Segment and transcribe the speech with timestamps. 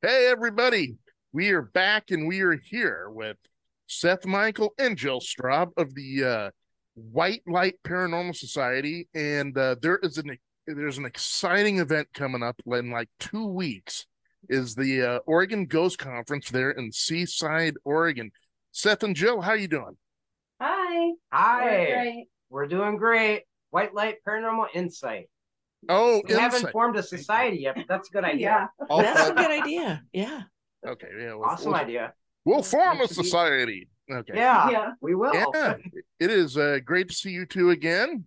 [0.00, 0.94] Hey, everybody.
[1.32, 3.36] We are back and we are here with
[3.88, 6.50] Seth Michael and Jyl Straub of the uh,
[6.94, 9.08] White Light Paranormal Society.
[9.12, 10.38] And uh, there is an
[10.68, 14.06] there's an exciting event coming up in like two weeks
[14.48, 18.30] is the uh, Oregon Ghost Conference there in Seaside, Oregon.
[18.70, 19.96] Seth and Jyl, how you doing?
[20.60, 21.10] Hi.
[21.32, 21.64] Hi.
[21.70, 22.24] We're.
[22.50, 23.46] We're doing great.
[23.70, 25.28] White Light Paranormal Insight.
[25.88, 28.70] Oh, We haven't formed a society yet, but that's a good idea.
[28.80, 28.86] Yeah.
[28.90, 30.02] Oh, That's a good idea.
[30.12, 30.42] Yeah.
[30.86, 32.12] okay, yeah, we'll, Awesome we'll, idea.
[32.44, 33.88] we'll form a Needs to be- society.
[34.10, 34.92] Okay, Yeah, Yeah.
[35.00, 35.32] we will.
[35.34, 35.74] yeah.
[36.18, 38.26] It is uh, great to see you two again.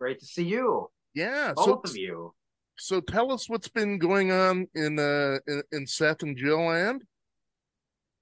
[0.00, 2.34] Great to see you, Yeah, both so of you.
[2.78, 7.04] so tell us what's been going on in uh in, in Seth and Jyl land.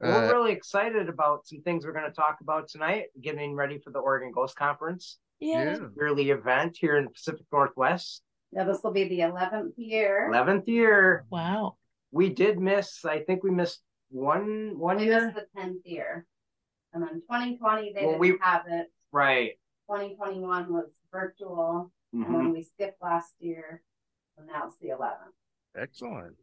[0.01, 3.79] We're Uh, really excited about some things we're going to talk about tonight, getting ready
[3.79, 5.65] for the Oregon Ghost Conference, Yeah.
[5.65, 5.87] yeah.
[5.97, 8.23] yearly event here in the Pacific Northwest.
[8.52, 10.29] Yeah, this will be the eleventh year.
[10.33, 11.24] 11th year.
[11.30, 11.77] Wow.
[12.10, 15.26] We did miss, I think we missed one one We year.
[15.26, 16.26] missed the tenth year.
[16.95, 18.87] And then twenty twenty, they Well, didn't we- have it.
[19.13, 19.59] Right.
[19.87, 22.32] Twenty twenty one was virtual, and Mhm.
[22.32, 23.82] then we skipped last year.
[24.38, 25.35] And now it's the eleventh.
[25.76, 26.37] Excellent.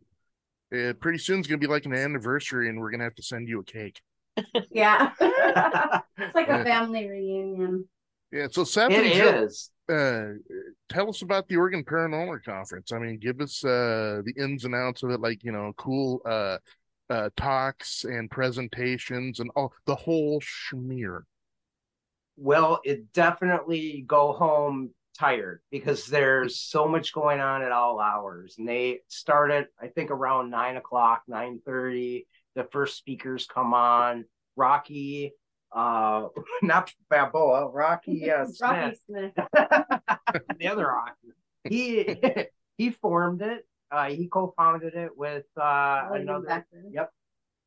[0.74, 3.48] Uh, pretty soon it's gonna be like an anniversary, and we're gonna have to send
[3.50, 4.02] you a cake.
[4.70, 5.12] Yeah.
[6.18, 7.90] It's like a family reunion.
[8.32, 8.48] Yeah.
[8.52, 9.72] So Seth It Jill, is.
[9.90, 10.26] uh,
[10.90, 12.92] tell us about the Oregon Paranormal Conference.
[12.92, 16.22] I mean, give us uh the ins and outs of it, like you know, cool
[16.26, 16.58] uh
[17.10, 21.22] uh talks and presentations and all the whole schmear.
[22.38, 28.56] Well, it definitely go home tired because there's so much going on at all hours.
[28.58, 32.28] And they started, I think, around nine o'clock, nine thirty.
[32.56, 34.26] The first speakers come on.
[34.58, 35.34] Rocky,
[35.76, 36.28] uh,
[36.64, 39.32] not Balboa, Rocky uh, Rocky Smith, Smith.
[40.60, 41.28] the other Rocky.
[41.70, 42.16] He
[42.78, 43.68] he formed it.
[43.92, 46.84] Uh, he co-founded it with uh, William another Becker.
[46.92, 47.12] Yep.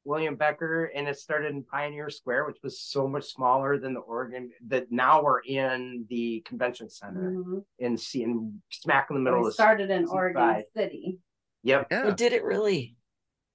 [0.05, 4.01] William Becker, and it started in Pioneer Square, which was so much smaller than the
[4.01, 4.51] Oregon.
[4.69, 7.65] That now we're in the convention center Mhm.
[7.79, 9.53] in C in smack in the middle We of the.
[9.55, 11.19] started in Oregon City.
[11.65, 11.89] Yep.
[11.91, 12.03] Yeah.
[12.05, 12.97] But did it really?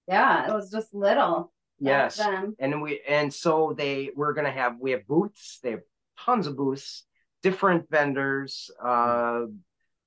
[0.08, 1.53] Yeah, it was just little.
[1.84, 2.18] Yes.
[2.18, 2.56] Then.
[2.60, 5.60] And we and so they we're gonna have we have booths.
[5.62, 5.82] They have
[6.20, 7.04] tons of booths,
[7.42, 8.72] different vendors.
[8.82, 9.46] Uh,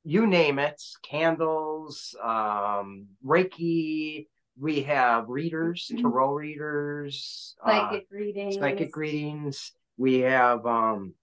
[0.04, 4.28] you name it, candles, um, Reiki.
[4.58, 6.00] We have readers, Mhm.
[6.00, 8.54] tarot readers, uh, Psychic readings.
[8.54, 9.72] psychic readings.
[9.98, 11.14] We have um,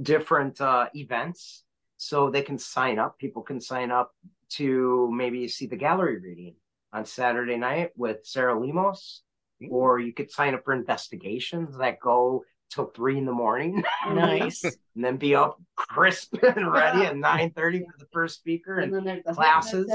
[0.00, 1.64] different uh, events,
[1.96, 3.18] so they can sign up.
[3.18, 4.14] People can sign up
[4.50, 6.56] to maybe see the gallery reading
[6.92, 9.20] on Saturday night with Sarah Limos,
[9.66, 9.74] Mm-hmm.
[9.74, 14.64] or you could sign up for investigations that go till three in the morning, Nice.
[14.94, 18.78] and then be up crisp and ready at nine thirty for the first speaker.
[18.78, 19.90] And And then there's the classes.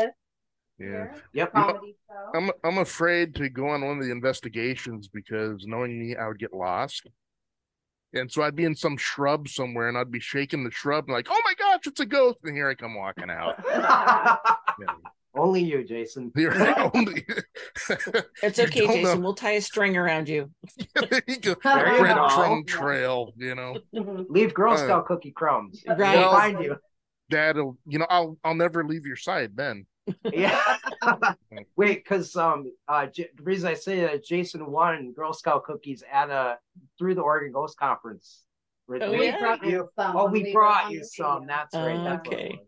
[0.80, 1.08] Yeah.
[1.34, 1.52] yep.
[1.56, 6.40] I'm I'm afraid to go on one of the investigations because knowing me, I would
[6.40, 7.08] get lost.
[8.14, 11.14] And so I'd be in some shrub somewhere and I'd be shaking the shrub and
[11.14, 12.40] like, oh my gosh, it's a ghost.
[12.44, 13.64] And here I come walking out.
[14.80, 14.94] Yeah.
[15.40, 16.32] Only you, Jason.
[16.36, 17.26] You're the only-
[18.44, 19.04] It's okay, Jason.
[19.04, 19.18] know.
[19.20, 20.50] We'll tie a string around you.
[20.96, 21.56] There you go.
[21.64, 22.28] There you Red go.
[22.28, 23.78] crumb trail, you know.
[23.94, 25.84] Leave Girl Uh, Scout cookie crumbs.
[25.88, 26.18] Right.
[26.18, 26.76] We'll find you.
[27.30, 29.86] Dad'll, you know, I'll I'll never leave your side then.
[30.34, 30.60] Yeah.
[31.76, 36.04] Wait, because um, uh, J- the reason I say that Jason won Girl Scout cookies
[36.12, 36.58] at a
[36.98, 38.44] through the Oregon Ghost Conference.
[38.88, 39.12] With Oh.
[39.12, 39.38] We yeah.
[39.40, 41.46] brought you some Oh, we brought you some.
[41.46, 42.04] That's right.
[42.04, 42.60] that's Okay.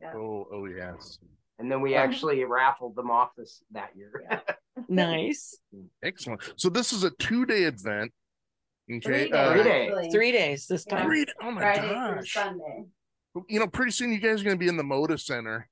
[0.00, 0.14] Yeah.
[0.16, 1.20] Oh, oh yes.
[1.58, 2.02] And then we Yeah.
[2.02, 4.12] actually raffled them off this that year.
[4.30, 4.40] Yeah.
[4.88, 5.58] Nice.
[6.04, 6.40] Excellent.
[6.54, 8.12] So this is a two-day event.
[8.88, 9.00] Okay.
[9.00, 10.12] Three uh, Three days, days.
[10.14, 11.04] Three days this time.
[11.04, 12.32] three- oh my Friday through gosh.
[12.32, 12.84] Sunday.
[13.48, 15.68] You know, pretty soon you guys are gonna be in the Moda Center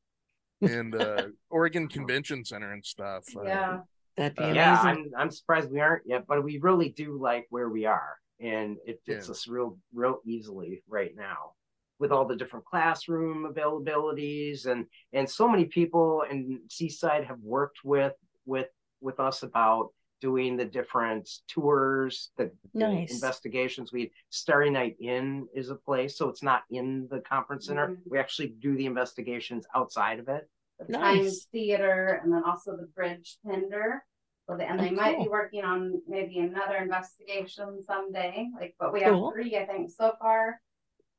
[0.61, 3.25] and uh Oregon Convention Center and stuff.
[3.37, 3.81] Uh, Yeah.
[4.17, 4.57] That'd be Uh, amazing.
[4.57, 8.17] yeah, I'm I'm surprised we aren't yet, but we really do like where we are,
[8.41, 9.31] and it fits Yeah.
[9.33, 11.53] us real real easily right now
[11.99, 17.79] with all the different classroom availabilities and and so many people in Seaside have worked
[17.85, 18.13] with
[18.45, 18.69] with
[19.01, 19.91] with us about
[20.23, 23.93] doing the different tours, the, the investigations.
[23.93, 27.89] We Starry Night Inn is a place, so it's not in the conference center.
[27.89, 27.99] Mhm.
[28.11, 30.49] We actually do the investigations outside of it.
[30.79, 31.19] The Nice.
[31.21, 34.05] Times Theater and then also the Bridge Tender.
[34.49, 38.49] So they, and they Oh, might be working on maybe another investigation someday.
[38.59, 39.33] Like, but we have Cool.
[39.33, 40.61] three, I think, so far.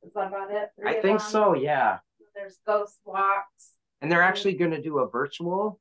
[0.07, 0.69] Is that about it?
[0.79, 1.29] Three I think them.
[1.29, 1.99] so, yeah.
[2.35, 3.71] There's ghost walks.
[4.01, 5.79] and they're actually going to do a virtual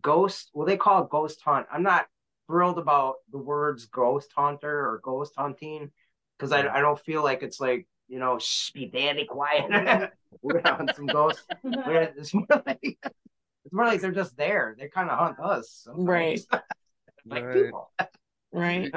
[0.00, 2.06] ghost well they call it ghost hunt i'm not
[2.46, 5.90] thrilled about the words ghost hunter or ghost hunting
[6.38, 10.60] because I, I don't feel like it's like you know shh be dandy quiet we're
[10.64, 12.80] on some ghosts We're- it's more like
[13.64, 14.76] it's more like they're just there.
[14.78, 16.06] They kind of hunt us, sometimes.
[16.08, 16.40] Right.
[17.26, 17.54] like Right.
[17.64, 17.90] people.
[18.52, 18.92] Right.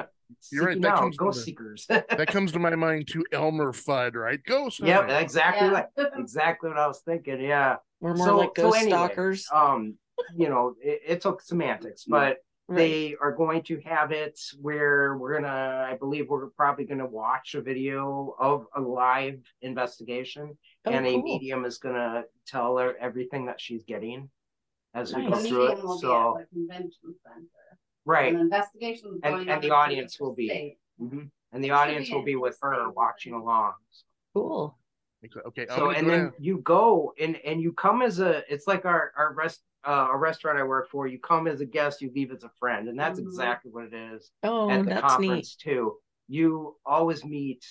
[0.51, 1.85] You're right, that comes to ghost the- seekers.
[1.89, 3.25] That comes to my mind too.
[3.31, 4.39] Elmer Fudd, right?
[4.45, 4.79] Ghost.
[4.79, 5.17] yep, hunting.
[5.17, 5.85] exactly Yeah.
[5.97, 7.39] what exactly what I was thinking.
[7.41, 7.77] Yeah.
[7.99, 9.47] We're more So- like so ghost anyway, stalkers.
[9.53, 9.95] Um,
[10.35, 12.37] you know, it, it took semantics, but
[12.67, 12.77] Right.
[12.77, 17.53] they are going to have it where we're gonna i believe we're probably gonna watch
[17.55, 23.47] a video of a live investigation Oh, and a medium is gonna tell her everything
[23.47, 24.29] that she's getting
[24.93, 26.37] as we go through it will be so
[28.07, 28.21] at the convention center.
[28.21, 29.19] right An investigation.
[29.23, 31.31] And- and the audience will be- Mhm.
[31.51, 33.73] and the audience will be with her watching along
[34.33, 34.77] Cool.
[35.47, 35.67] Okay.
[35.67, 39.11] So and then down- you go and and you come as a it's like our
[39.15, 42.31] our rest uh, a restaurant i work for you come as a guest you leave
[42.31, 43.23] as a friend and that's Mhm.
[43.23, 45.99] exactly what it is Oh, at the that's conference too.
[46.27, 47.65] You always meet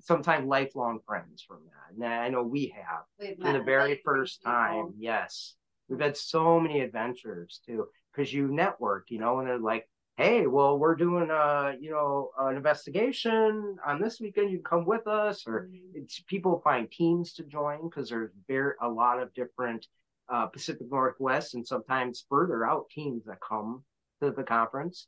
[0.00, 1.94] sometimes lifelong friends from that.
[1.94, 4.52] And I know we have We've from the very first people.
[4.52, 4.94] time.
[4.98, 5.56] Yes.
[5.88, 7.88] We've had so many adventures too.
[8.14, 12.30] Because you network, you know, and they're like, hey, well, we're doing uh, you know,
[12.38, 14.50] an investigation on this weekend.
[14.50, 18.74] You can come with us, or it's people find teams to join because there's very
[18.80, 19.86] a lot of different
[20.32, 23.82] uh, Pacific Northwest and sometimes further out teams that come
[24.22, 25.06] to the conference.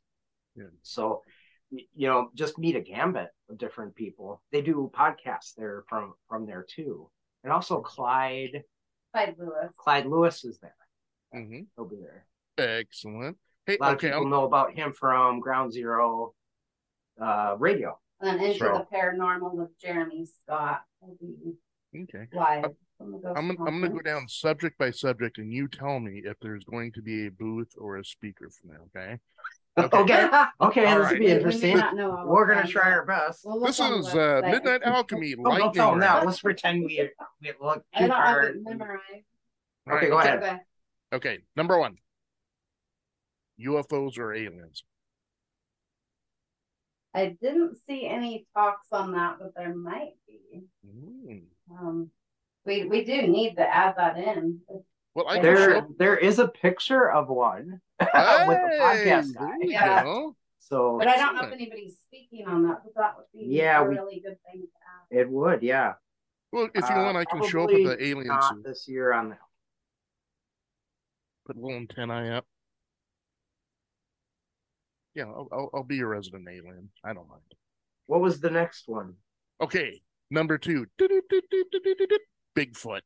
[0.55, 0.65] Yeah.
[0.83, 1.23] So,
[1.71, 4.41] you know, just meet a gambit of different people.
[4.51, 7.09] They do podcasts there from from there too,
[7.43, 8.63] and also Clyde
[9.13, 9.71] Clyde Lewis.
[9.77, 10.75] Clyde Lewis is there.
[11.33, 11.67] Mhm.
[11.75, 12.25] He'll be there.
[12.57, 13.37] Excellent.
[13.65, 14.07] Hey, A lot okay.
[14.07, 16.33] of people I'm, know about him from Ground Zero
[17.21, 17.99] uh, radio.
[18.21, 20.81] And then into So- the paranormal with Jeremy Scott
[21.95, 22.27] okay.
[22.33, 22.63] live
[22.97, 23.21] from I'm
[23.55, 26.91] gonna, I'm gonna go down subject by subject, and you tell me if there's going
[26.93, 28.81] to be a booth or a speaker from there.
[29.05, 29.19] Okay.
[29.95, 30.29] Okay,
[30.61, 31.11] okay, All this right.
[31.13, 31.77] will be We- we may interesting.
[31.77, 33.41] not know all We're gonna try our best.
[33.45, 34.41] we'll This on the is uh.
[34.45, 36.25] Midnight Alchemy Oh, don't Lightning tell them that.
[36.25, 37.07] Let's pretend we
[37.41, 39.01] we look I cue don't have it memorized.
[39.87, 40.27] All Okay, right, go okay.
[40.29, 40.43] ahead.
[40.43, 40.57] Okay.
[41.13, 41.97] Okay, number one.
[43.59, 44.83] UFOs or aliens?
[47.13, 50.63] I didn't see any talks on that, but there might be.
[50.85, 51.43] Mm.
[51.71, 52.11] Um,
[52.65, 54.59] we we do need to add that in.
[55.15, 55.87] Well, I There, show.
[55.97, 59.55] there is a picture of one with the podcast guy.
[59.61, 60.03] Yeah.
[60.03, 60.35] go.
[60.59, 63.79] So But I don't know if anybody's speaking on that, but that would be Yeah,
[63.79, 64.67] a we- really good thing to
[65.15, 65.19] add.
[65.21, 65.93] it would, yeah.
[66.51, 69.11] Well, if you Uh, want, I can show up with the alien Not this year
[69.13, 69.37] on the
[71.45, 72.45] Put a little antennae up.
[75.17, 76.91] Yeah, I'll, I'll, I'll be your resident alien.
[77.03, 77.41] I don't mind.
[78.05, 79.15] What was the next one?
[79.59, 79.99] Okay,
[80.29, 80.85] number two.
[82.55, 83.01] Bigfoot.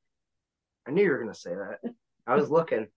[0.85, 1.79] I knew you were gonna say that.
[2.27, 2.87] I was looking.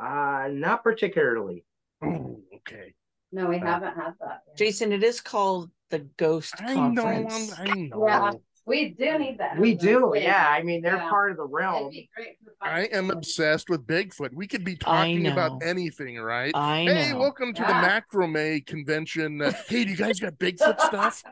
[0.00, 1.64] Uh not particularly.
[2.04, 2.94] Ooh, okay.
[3.32, 4.42] No, we Uh, haven't had that.
[4.46, 4.56] yet.
[4.56, 6.74] Jason, it is called the Ghost I.
[6.74, 7.52] Conference.
[7.58, 8.06] I'm, I know.
[8.06, 8.32] Yeah.
[8.70, 9.58] We do need that.
[9.58, 10.22] We do, thing.
[10.22, 10.48] yeah.
[10.48, 11.08] I mean, they're Yeah.
[11.10, 11.90] part of the realm.
[11.90, 14.32] be great for I am obsessed with Bigfoot.
[14.32, 16.54] We could be talking about anything, right?
[16.54, 16.94] I know.
[16.94, 17.18] Hey, know.
[17.18, 17.80] welcome to Yeah.
[17.82, 19.42] the macrame convention.
[19.42, 21.24] Uh, hey, do you guys got Bigfoot stuff?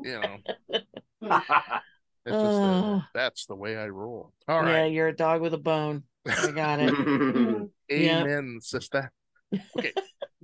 [0.00, 0.36] You know,
[1.20, 1.62] that's
[2.24, 4.32] just uh, that's the way I roll.
[4.48, 6.02] All Yeah, you're a dog with a bone.
[6.26, 6.92] I got it.
[7.88, 8.22] Yeah.
[8.24, 9.12] amen, sister.
[9.78, 9.92] Okay,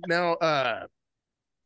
[0.07, 0.87] now uh,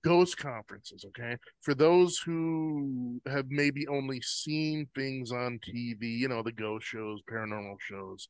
[0.03, 1.05] ghost conferences.
[1.07, 6.85] Okay, for those who have maybe only seen things on TV, you know, the ghost
[6.85, 8.27] shows, paranormal shows.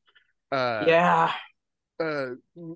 [0.52, 1.32] Uh, yeah.
[2.02, 2.30] uh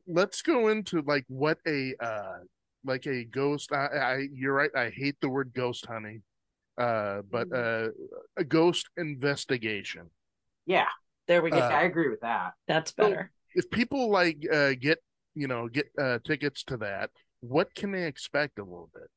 [0.07, 2.39] let's go into like what a uh
[2.85, 6.23] like a ghost I, I you're right i hate the word ghost hunting
[6.79, 7.89] uh but uh
[8.37, 10.11] a ghost investigation
[10.67, 10.87] Yeah.
[11.27, 11.59] There we go.
[11.59, 12.53] Uh, I agree with that.
[12.69, 13.31] That's better.
[13.55, 14.99] if people like uh get
[15.35, 17.11] you know get uh tickets to that
[17.49, 19.09] what can they expect a little bit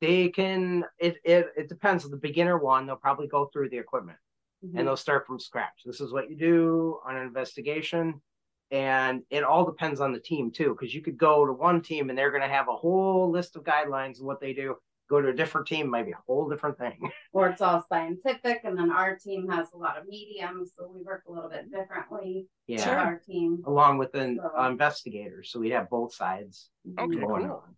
[0.00, 4.18] They can it it it depends the beginner one, they'll probably go through the equipment.
[4.64, 4.78] Mhm.
[4.78, 5.82] and they'll start from scratch.
[5.84, 8.22] This is what you do on an investigation.
[8.70, 12.08] And it all depends on the team too, because you could go to one team
[12.08, 14.76] and they're going to have a whole list of guidelines of what they do.
[15.10, 17.10] Go to a different team, might be a whole different thing.
[17.34, 21.02] Or it's all scientific, and then our team has a lot of mediums, so we
[21.02, 22.46] work a little bit differently.
[22.66, 22.84] Yeah.
[22.84, 22.98] Sure.
[22.98, 23.62] Our team.
[23.66, 25.42] Along with an So- uh, investigator.
[25.42, 26.68] So we have both sides
[26.98, 27.62] Okay, going cool.
[27.64, 27.74] on.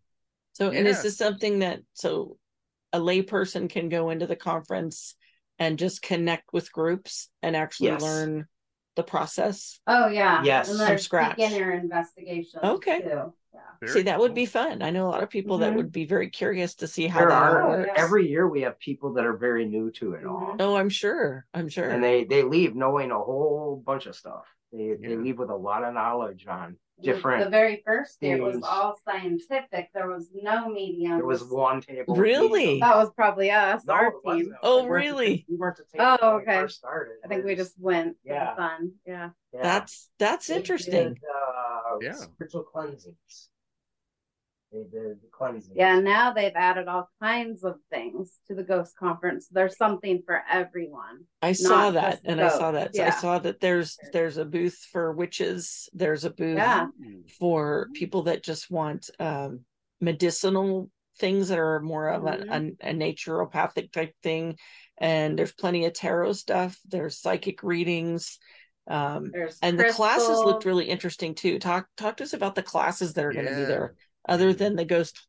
[0.54, 2.36] So, and is this something that so
[2.92, 5.14] a layperson can go into the conference
[5.58, 8.02] and just connect with groups and actually Yes.
[8.02, 8.46] learn
[8.96, 9.80] the process?
[9.86, 10.42] Oh yeah.
[10.44, 10.68] Yes.
[10.68, 11.36] And From there's scratch.
[11.36, 12.62] beginner investigations.
[12.62, 13.02] Okay.
[13.02, 13.32] Too.
[13.82, 13.86] Yeah.
[13.86, 14.82] Very See, that would be fun.
[14.82, 15.76] I know a lot of people that Mhm.
[15.76, 17.90] would be very curious to see how There that are works.
[17.96, 20.56] every year we have people that are very new to it all.
[20.58, 21.46] Oh, I'm sure.
[21.54, 21.88] I'm sure.
[21.88, 24.46] And they they leave knowing a whole bunch of stuff.
[24.72, 28.62] They they leave with a lot of knowledge on different The very first year was
[28.62, 29.90] all scientific.
[29.92, 31.16] There was no medium.
[31.18, 32.14] there was one table.
[32.14, 32.78] Really?
[32.80, 34.44] That was probably us, No, our it wasn't.
[34.46, 34.56] team.
[34.62, 35.46] Oh, We really?
[35.48, 36.60] We weren't the table Oh, when we okay.
[36.60, 37.16] first started.
[37.24, 38.54] I think we just went Yeah.
[38.56, 38.92] fun.
[39.06, 39.30] Yeah.
[39.52, 39.62] Yeah.
[39.62, 41.14] That's that's They interesting.
[41.14, 42.12] did, uh, Yeah.
[42.12, 43.50] spiritual cleansings.
[44.74, 45.72] They did the cleansing.
[45.76, 49.46] Yeah, now they've added all kinds of things to the ghost conference.
[49.48, 51.26] There's something for everyone.
[51.40, 53.06] I saw that just and I saw ghosts, that.
[53.06, 55.88] I saw that there's there's a booth for witches.
[55.92, 56.86] There's a booth Yeah.
[57.38, 59.60] for people that just want um
[60.00, 62.76] medicinal things that are more of a, Mhm.
[62.82, 64.58] a, a naturopathic type thing.
[64.98, 66.76] And there's plenty of tarot stuff.
[66.86, 68.38] There's psychic readings.
[68.88, 71.58] Um There's and the classes looked really interesting too.
[71.58, 73.94] Talk talk to us about the classes that are going to be there,
[74.28, 75.26] other than the ghost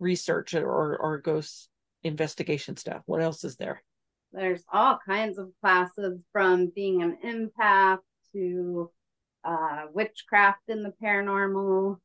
[0.00, 1.68] research or or ghost
[2.02, 3.02] investigation stuff.
[3.06, 3.82] What else is there?
[4.32, 7.98] There's all kinds of classes from being an empath
[8.32, 8.90] to
[9.44, 11.98] uh, witchcraft in the paranormal.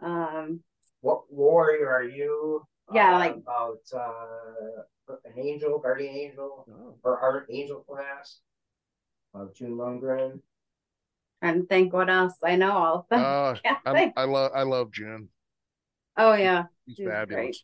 [0.00, 0.60] Um,
[1.00, 2.62] What warrior are you?
[2.92, 6.98] Yeah, Uh, like- about uh, an angel, guardian angel, Oh.
[7.02, 8.40] or archangel class.
[9.34, 10.40] Of June Lundgren.
[11.42, 13.20] trying to think what else I know all of them.
[13.20, 13.54] Uh,
[13.84, 14.12] I.
[14.16, 15.28] I love I love June.
[16.16, 16.64] Oh yeah.
[16.86, 17.62] He's She's fabulous.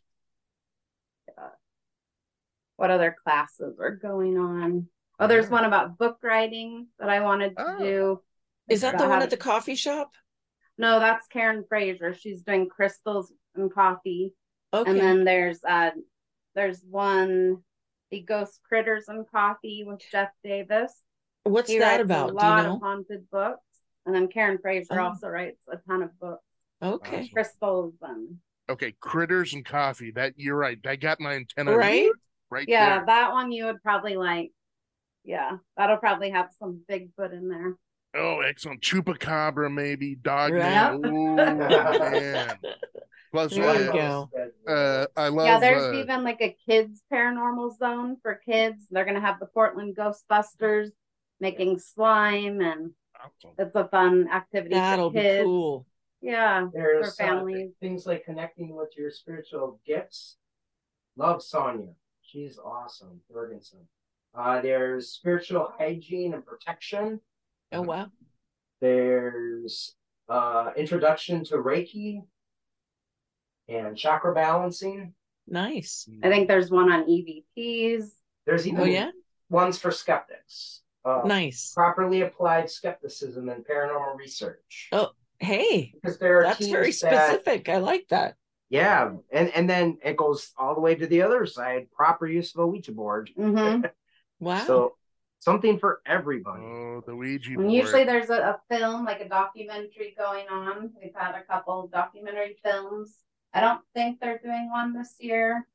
[2.75, 4.87] What other classes are going on?
[5.19, 7.79] Oh, there's one about book writing that I wanted to Oh.
[7.79, 8.21] do.
[8.67, 10.11] Is that the one how at the coffee shop?
[10.77, 12.13] No, that's Karen Fraser.
[12.13, 14.33] She's doing crystals and coffee.
[14.73, 14.89] Okay.
[14.89, 15.91] And then there's uh
[16.55, 17.57] there's one
[18.09, 20.93] the ghost critters and coffee with Jeff Davis.
[21.43, 22.29] What's he that about?
[22.29, 22.75] A Do lot you know?
[22.75, 23.61] of haunted books.
[24.05, 25.05] And then Karen Fraser Oh.
[25.05, 26.43] also writes a ton of books,
[26.83, 27.17] Okay.
[27.19, 27.33] Awesome.
[27.33, 28.37] crystals and
[28.69, 30.11] Okay, critters and coffee.
[30.11, 30.81] That you're right.
[30.83, 32.09] That got my antenna Right?
[32.49, 33.05] right yeah, there.
[33.05, 34.51] that one you would probably like.
[35.25, 37.75] Yeah, that'll probably have some Bigfoot in there.
[38.15, 38.81] Oh, excellent.
[38.81, 40.63] Chupacabra, maybe dog Right.
[40.63, 40.93] man.
[41.05, 41.57] Ooh,
[41.99, 42.57] man.
[43.31, 44.29] Plus, There you uh, go.
[44.67, 45.47] uh, I love.
[45.47, 48.85] yeah, there's uh, even like a kids paranormal zone for kids.
[48.91, 50.89] They're gonna have the Portland Ghostbusters
[51.39, 53.55] making slime, and awesome.
[53.57, 55.43] it's a fun activity That'll for be kids.
[55.43, 55.85] cool.
[56.23, 57.71] Yeah, There's For uh, families.
[57.81, 60.37] things like connecting with your spiritual gifts.
[61.17, 61.91] Love Sonia.
[62.21, 63.19] She's awesome.
[63.29, 63.81] Jorgensen.
[64.33, 67.19] Uh, there's spiritual hygiene and protection.
[67.73, 68.07] Oh wow.
[68.79, 69.95] There's
[70.29, 72.21] uh, introduction to Reiki
[73.67, 75.13] and chakra balancing.
[75.45, 76.07] Nice.
[76.23, 78.05] I think there's one on EVPs.
[78.45, 79.11] There's even Oh yeah.
[79.49, 80.81] ones for skeptics.
[81.05, 81.73] Uh, Nice.
[81.75, 84.87] Properly applied skepticism and paranormal research.
[84.93, 85.09] Oh,
[85.43, 86.95] Hey, Because there are that's teams very that
[87.41, 87.69] specific.
[87.69, 88.35] I like that.
[88.69, 91.91] Yeah, and and then it goes all the way to the other side.
[91.91, 93.29] Proper use of a Ouija board.
[93.35, 93.81] hmm
[94.39, 94.63] Wow.
[94.65, 94.95] So
[95.39, 96.63] something for everybody.
[96.63, 97.71] Oh, the Ouija board.
[97.71, 100.91] usually there's a, a film, like a documentary going on.
[101.01, 103.17] We've had a couple documentary films.
[103.53, 105.67] I don't think they're doing one this year,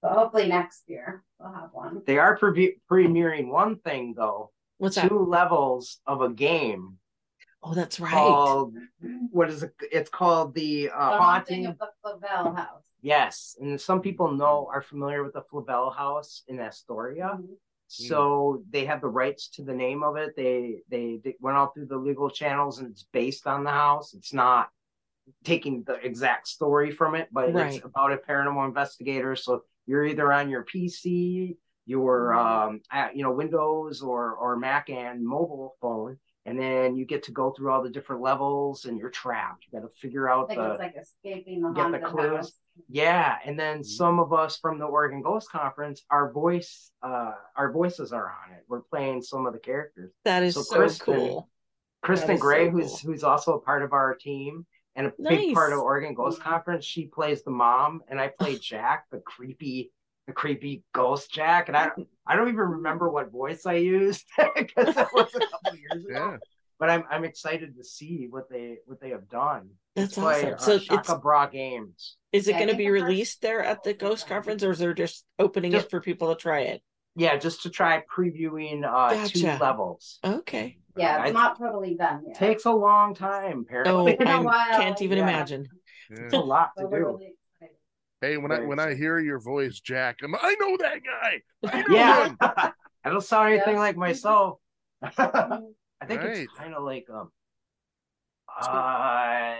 [0.00, 2.02] but hopefully next year we'll have one.
[2.06, 4.50] They are pre- premiering one thing though.
[4.78, 5.08] What's that?
[5.08, 6.98] two levels of a game
[7.64, 8.12] Oh, that's right.
[8.12, 8.74] called
[9.30, 9.72] what is it?
[9.90, 11.64] It's called the uh, The haunting.
[11.64, 12.82] haunting of the Flavel House.
[13.00, 17.38] Yes, and some people know are familiar with the Flavel House in Astoria.
[17.40, 17.56] Mhm.
[17.86, 20.34] So they have the rights to the name of it.
[20.36, 24.14] They, they they went all through the legal channels, and it's based on the house.
[24.14, 24.70] It's not
[25.44, 27.74] taking the exact story from it, but Right.
[27.76, 29.36] it's about a paranormal investigator.
[29.36, 31.56] So you're either on your PC,
[31.86, 37.04] your um, at, you know, Windows or or Mac and mobile phone, and then you
[37.04, 39.64] get to go through all the different levels, and you're trapped.
[39.70, 42.36] You got to figure out think the it's like escaping the get the clues.
[42.36, 42.52] house.
[42.88, 43.82] yeah, and then Mm-hmm.
[43.84, 48.52] some of us from the Oregon Ghost Conference, our voice, uh, our voices are on
[48.54, 48.64] it.
[48.68, 50.12] We're playing some of the characters.
[50.24, 51.48] that is So so, Kristen- cool.
[52.02, 53.10] Kristen Gray, so who's cool.
[53.12, 56.84] who's also a part of our team and a big part of Oregon Ghost Conference,
[56.84, 59.90] she plays the mom, and I play Jack, the creepy,
[60.26, 61.68] the creepy ghost Jack.
[61.68, 61.90] And I
[62.26, 64.24] I don't even remember what voice I used
[64.56, 66.14] because that was a couple years ago.
[66.14, 66.36] Yeah.
[66.78, 69.70] But I'm I'm excited to see what they what they have done.
[69.94, 70.54] That's It's by, awesome.
[70.54, 72.16] uh, So Shaka it's Bra Games.
[72.32, 74.92] is it Yeah, going to be released there at the Ghost Conference, or is there
[74.94, 76.82] just opening Just- it for people to try it?
[77.16, 80.18] Yeah, just to try previewing uh two levels.
[80.24, 80.78] Okay.
[80.96, 82.36] Yeah, it's I- not totally done yet.
[82.36, 84.12] Takes a long time, Oh, apparently.
[84.12, 85.24] It's been a I while, can't even yeah.
[85.24, 85.68] imagine.
[86.10, 86.22] Yeah.
[86.24, 87.18] it's a lot to but we're do.
[88.24, 88.32] Really excited.
[88.32, 91.42] Hey, when I when I hear your voice, Jack, I'm, I know that guy.
[91.72, 92.24] I know Yeah.
[92.24, 92.38] him.
[93.04, 93.80] I don't sound anything Yeah.
[93.80, 94.58] like myself.
[95.02, 96.38] I think Right.
[96.38, 97.30] it's kind of like um
[98.60, 99.56] uh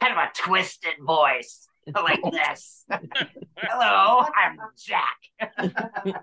[0.00, 2.84] kind of a twisted voice like this.
[3.56, 5.18] Hello, I'm Jack.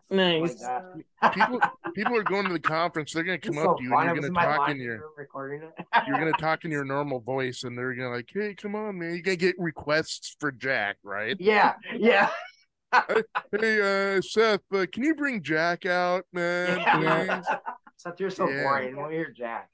[0.09, 0.61] Nice.
[0.63, 1.33] Like.
[1.33, 1.59] People
[1.95, 3.13] people are going to the conference.
[3.13, 4.07] They're gonna come It's up so to you fun.
[4.09, 5.73] And you're gonna talk in your recording it.
[6.07, 9.13] you're gonna talk in your normal voice, and they're gonna like, hey, come on, man,
[9.15, 11.35] you gotta get requests for Jack, right?
[11.39, 12.29] yeah, yeah.
[13.59, 16.79] Hey, uh, Seth, uh, can you bring Jack out, man?
[16.79, 17.25] Yeah.
[17.25, 17.45] Please?
[17.95, 18.63] Except you're so Yeah.
[18.63, 18.95] boring.
[18.97, 19.69] Well, you're Jack.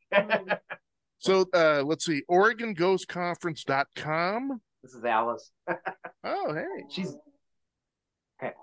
[1.20, 4.62] So uh, let's see, OregonGhostConference.com.
[4.84, 5.52] This is Alice.
[6.24, 6.66] Oh, hey.
[6.90, 7.16] She's
[8.42, 8.54] okay.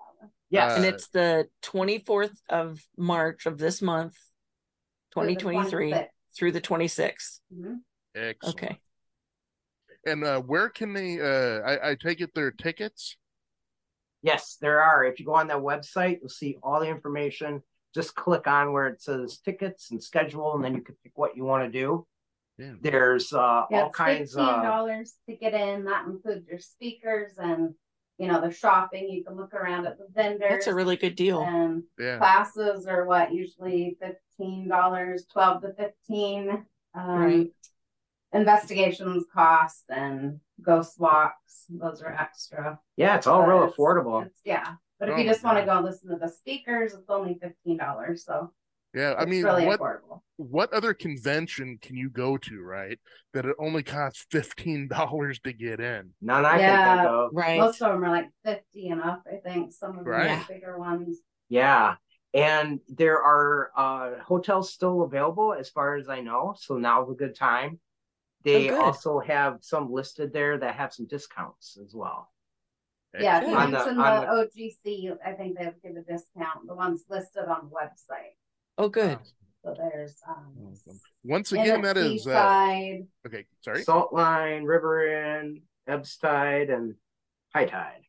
[0.50, 0.72] Yes.
[0.72, 4.16] Uh, and it's the 24th of March of this month,
[5.12, 5.94] Through the 2023
[6.36, 7.40] through the 26th.
[7.54, 7.76] Mhm.
[8.14, 8.56] Excellent.
[8.62, 8.78] Okay.
[10.06, 11.20] And uh, where can they?
[11.20, 13.16] Uh, I, I take it their tickets.
[14.22, 15.04] Yes, there are.
[15.04, 17.62] If you go on that website, you'll see all the information.
[17.94, 21.36] Just click on where it says tickets and schedule, and then you can pick what
[21.36, 22.06] you want to do.
[22.58, 22.72] Yeah.
[22.80, 25.84] There's uh, Yeah, all it's kinds fifteen of dollars to get in.
[25.84, 27.74] That includes your speakers and,
[28.18, 29.08] you know, the shopping.
[29.10, 30.50] You can look around at the vendors.
[30.50, 31.42] That's a really good deal.
[31.42, 32.18] And Yeah.
[32.18, 36.64] classes are what, usually fifteen dollars, twelve to fifteen.
[36.94, 37.50] Um, Right.
[38.32, 42.80] Investigations cost and ghost walks, those are extra.
[42.96, 44.22] yeah, it's all real it's- affordable.
[44.22, 47.38] it's- Yeah, but if Oh you just wanna go listen to the speakers, it's only
[47.40, 48.52] fifteen dollars, so.
[48.94, 49.12] Yeah.
[49.18, 50.20] I it's mean, really what affordable.
[50.36, 52.98] what other convention can you go to, right?
[53.32, 56.10] That it only costs fifteen dollars to get in.
[56.20, 56.96] None I can Yeah.
[56.96, 57.30] think of.
[57.32, 57.58] Right.
[57.60, 60.30] Most of them are like fifty and up, I think, some of them Right.
[60.38, 61.18] are bigger ones.
[61.48, 61.96] Yeah.
[62.32, 66.54] And there are uh, hotels still available as far as I know.
[66.58, 67.78] So now's a good time.
[68.42, 68.78] They good.
[68.80, 72.30] also have some listed there that have some discounts as well.
[73.18, 76.66] Yeah, if you On the- mention the OGC, I think they would give a discount,
[76.66, 78.34] the ones listed on the website.
[78.78, 79.18] Oh, good.
[79.64, 80.74] So there's, um.
[81.24, 83.46] Once again, that is uh, Seaside, okay.
[83.62, 83.82] Sorry.
[83.82, 86.94] Salt Line, River Inn, Ebbs Tide, and
[87.54, 88.02] High Tide.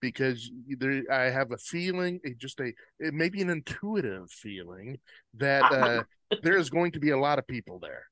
[0.00, 4.98] because there, I have a feeling, a- just a, it may an intuitive feeling
[5.34, 6.02] that uh,
[6.42, 8.06] there is going to be a lot of people there.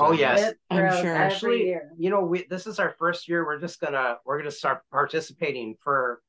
[0.00, 0.54] Oh, yes.
[0.70, 1.14] I'm sure.
[1.14, 1.90] Actually, year.
[1.98, 3.44] You know, we this is our first year.
[3.44, 6.22] We're just gonna we're gonna start participating for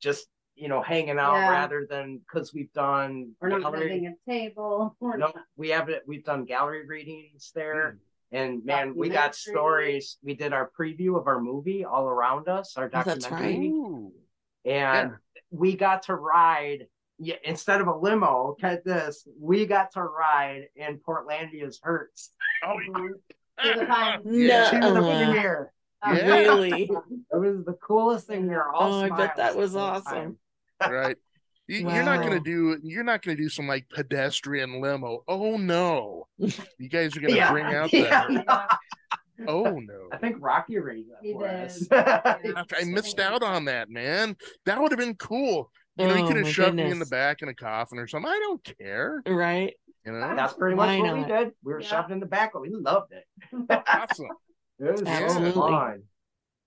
[0.00, 0.26] just
[0.56, 1.50] you know hanging out Yeah.
[1.50, 5.70] rather than because we've done We're not gallery- having a table, we're No, not, we
[5.70, 6.02] have it.
[6.06, 7.98] We've done gallery readings there,
[8.30, 8.36] Hmm.
[8.36, 10.18] and man, we got stories.
[10.22, 14.12] We did our preview of our movie all around us, our Oh, that's documentary, Ooh.
[14.64, 15.12] and
[15.50, 16.86] we got to ride.
[17.18, 22.30] Yeah, instead of a limo, get this, we got to ride in Portlandia's hearse
[22.64, 24.22] To the Pines.
[24.26, 24.70] Yeah.
[24.70, 25.72] to the premiere.
[26.02, 26.26] Um, Yeah.
[26.26, 26.90] Really?
[27.32, 28.42] It was the coolest thing.
[28.48, 30.38] We were all Oh, I bet that was awesome.
[30.80, 31.16] right.
[31.66, 32.78] You, You're not gonna do.
[32.82, 35.24] You're not gonna do some like pedestrian limo.
[35.26, 36.26] Oh no!
[36.78, 37.50] You guys are gonna Yeah.
[37.52, 38.30] bring out that.
[38.30, 38.66] Yeah.
[39.48, 40.08] Oh no!
[40.12, 42.68] I think Rocky arranged that for us.
[42.78, 44.36] I missed out on that, man.
[44.66, 45.70] That would have been cool.
[45.96, 47.98] You know, you Oh, could have my shoved me in the back in a coffin
[47.98, 48.30] or something.
[48.30, 49.22] I don't care.
[49.26, 49.72] Right.
[50.06, 51.28] You know, That's pretty much what we not?
[51.28, 51.52] did.
[51.62, 51.86] We were Yeah.
[51.88, 53.24] shoved in the back, but we loved it.
[53.88, 54.28] awesome.
[54.78, 55.52] It was Absolutely.
[55.52, 56.02] so fun.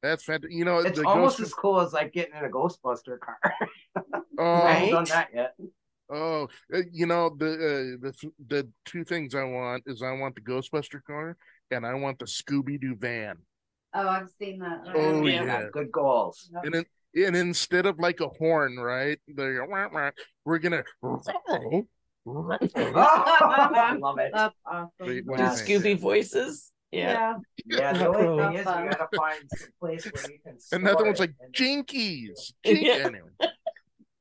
[0.02, 0.58] That's fantastic.
[0.58, 1.47] You know, It's the almost ghost.
[1.47, 3.39] as cool as like getting in a Ghostbuster car.
[4.39, 5.56] oh, I haven't done that yet.
[6.10, 10.12] oh, uh, you know the uh, the th- the two things I want is I
[10.13, 11.36] want the Ghostbuster car
[11.71, 13.38] and I want the Scooby Doo van.
[13.93, 14.82] Oh, I've seen that.
[14.95, 15.43] Oh, yeah.
[15.43, 15.63] yeah.
[15.71, 16.52] Good goals.
[16.63, 16.86] And then,
[17.26, 19.19] and instead of like a horn, right?
[19.28, 20.12] They're wah, wah,
[20.45, 20.84] we're gonna.
[22.27, 24.31] I love it.
[24.33, 24.89] That's awesome.
[24.99, 25.51] Do do Yeah.
[25.51, 25.83] you think?
[25.83, 26.71] Scooby voices.
[26.91, 27.35] Yeah.
[27.65, 30.57] Yeah, the only thing is you gotta find some place where you can.
[30.71, 32.53] Another one's like and- Jinkies.
[32.65, 32.93] Jink- Yeah.
[33.05, 33.29] Anyway.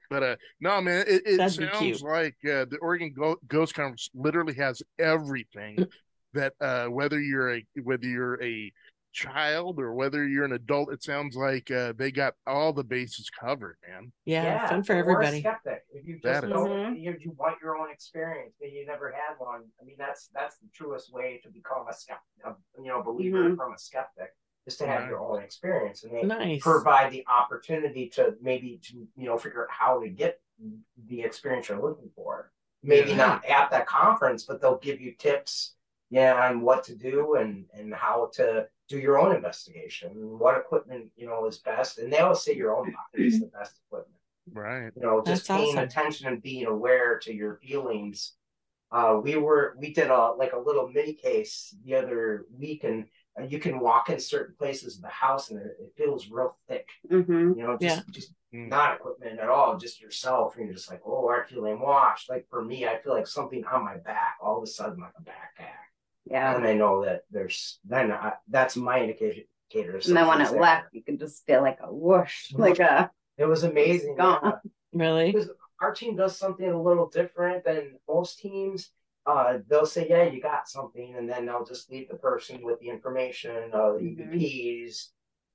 [0.09, 4.55] But uh, no, man, it, it sounds like uh, the Oregon Go- Ghost Conference literally
[4.55, 5.85] has everything
[6.35, 8.73] that uh, whether you're a whether you're a
[9.17, 13.31] child or whether you're an adult, it sounds like uh, they got all the bases
[13.31, 14.13] covered, man.
[14.27, 14.69] Yeah.
[14.69, 15.41] Fun for or a everybody.
[15.41, 15.85] skeptic.
[15.93, 19.37] If you just is- don't, you, you want your own experience, but you never had
[19.39, 19.63] one.
[19.81, 23.51] I mean, that's that's the truest way to become a skeptic, a, you know, believer
[23.51, 23.57] Mhm.
[23.57, 24.35] from a skeptic,
[24.67, 25.11] is to have Right.
[25.11, 26.63] your own experience, and they Nice.
[26.63, 30.41] provide the opportunity to maybe to you know figure out how to get
[31.09, 32.53] the experience you're looking for.
[32.83, 33.17] Maybe Yeah.
[33.17, 35.75] not at that conference, but they'll give you tips,
[36.11, 41.11] yeah, on what to do and and how to do your own investigation, what equipment
[41.17, 44.13] you know is best, and they always say your own pocket is the best equipment
[44.53, 44.93] Right.
[44.95, 45.85] you know just That's paying awesome.
[45.85, 48.35] attention and being aware to your feelings
[48.93, 53.07] uh we were we did a like a little mini case the other week and
[53.39, 56.57] uh, you can walk in certain places of the house and it, it feels real
[56.69, 57.59] thick Mm-hmm.
[57.59, 58.13] you know just Yeah.
[58.13, 58.69] just Mm.
[58.69, 62.47] not equipment at all just yourself and you're just like oh i feel washed like
[62.49, 65.23] for me i feel like something on my back all of a sudden like a
[65.23, 65.86] backpack
[66.27, 66.57] Yeah.
[66.57, 70.51] and i know that there's then I, that's my indication indicator And then when it
[70.51, 70.61] there.
[70.61, 74.41] left, you can just feel like a whoosh, like a it was amazing gone.
[74.45, 74.53] yeah.
[74.93, 75.33] Really?
[75.33, 78.91] because our team does something a little different than most teams.
[79.27, 82.79] Uh, they'll say, "Yeah, you got something," and then they'll just leave the person with
[82.79, 84.33] the information of the Mhm.
[84.35, 85.09] EVPs,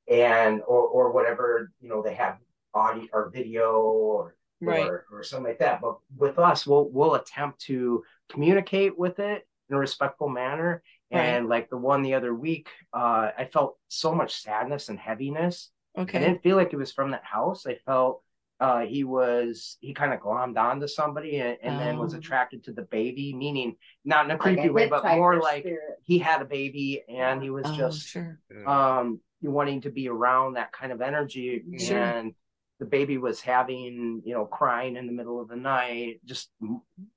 [0.10, 2.38] and or or whatever you know they have
[2.74, 4.86] audio or video or Right.
[4.86, 5.80] or, or something like that.
[5.82, 10.84] But with us, we'll we'll attempt to communicate with it in a respectful manner.
[11.12, 11.22] Right.
[11.24, 15.72] And like the one the other week, uh, I felt so much sadness and heaviness.
[15.98, 16.18] Okay.
[16.18, 17.66] I didn't feel like it was from that house.
[17.66, 18.22] I felt
[18.62, 22.18] uh, he was he kind of glommed onto somebody and, and then was Oh.
[22.18, 25.64] attracted to the baby, meaning not in a Like creepy a way, but more like
[25.64, 25.98] spirit.
[26.04, 28.40] he had a baby and he was Oh, just sure.
[28.68, 31.98] um wanting to be around that kind of energy Sure.
[31.98, 32.34] and
[32.80, 36.52] the baby was having you know crying in the middle of the night just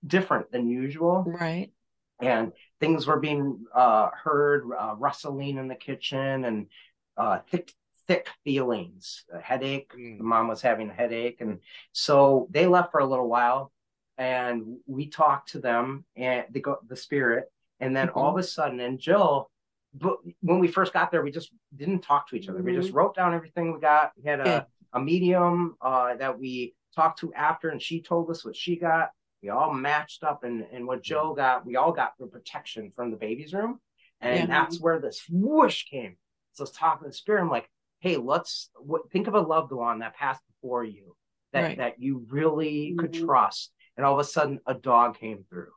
[0.07, 1.71] different than usual Right.
[2.21, 6.67] And things were being uh heard uh, rustling in the kitchen and
[7.17, 7.73] uh thick
[8.07, 9.93] thick feelings a headache.
[9.97, 10.19] Mm.
[10.19, 11.41] the mom was having a headache.
[11.41, 11.61] And
[11.93, 13.73] so they left for a little while
[14.19, 17.51] and we talked to them and the the spirit.
[17.81, 19.47] And then all of a sudden and jyl
[19.97, 22.63] but when we first got there we just didn't talk to each other.
[22.63, 24.13] We just wrote down everything we got.
[24.17, 24.65] We had a, Good.
[24.95, 29.11] a medium uh that we talked to after and she told us what she got
[29.45, 31.67] we all matched up and and what joe got.
[31.67, 33.79] We all got for protection from the baby's room.
[34.23, 34.47] And Yeah.
[34.47, 36.17] that's where this whoosh came.
[36.53, 37.69] So I was talking to the spirit i'm like
[38.01, 41.15] hey let's what, think of a loved one that passed before you
[41.53, 41.79] that Right.
[41.79, 43.27] that you really could Mhm.
[43.27, 43.73] trust.
[43.97, 45.73] And all of a sudden a dog came through.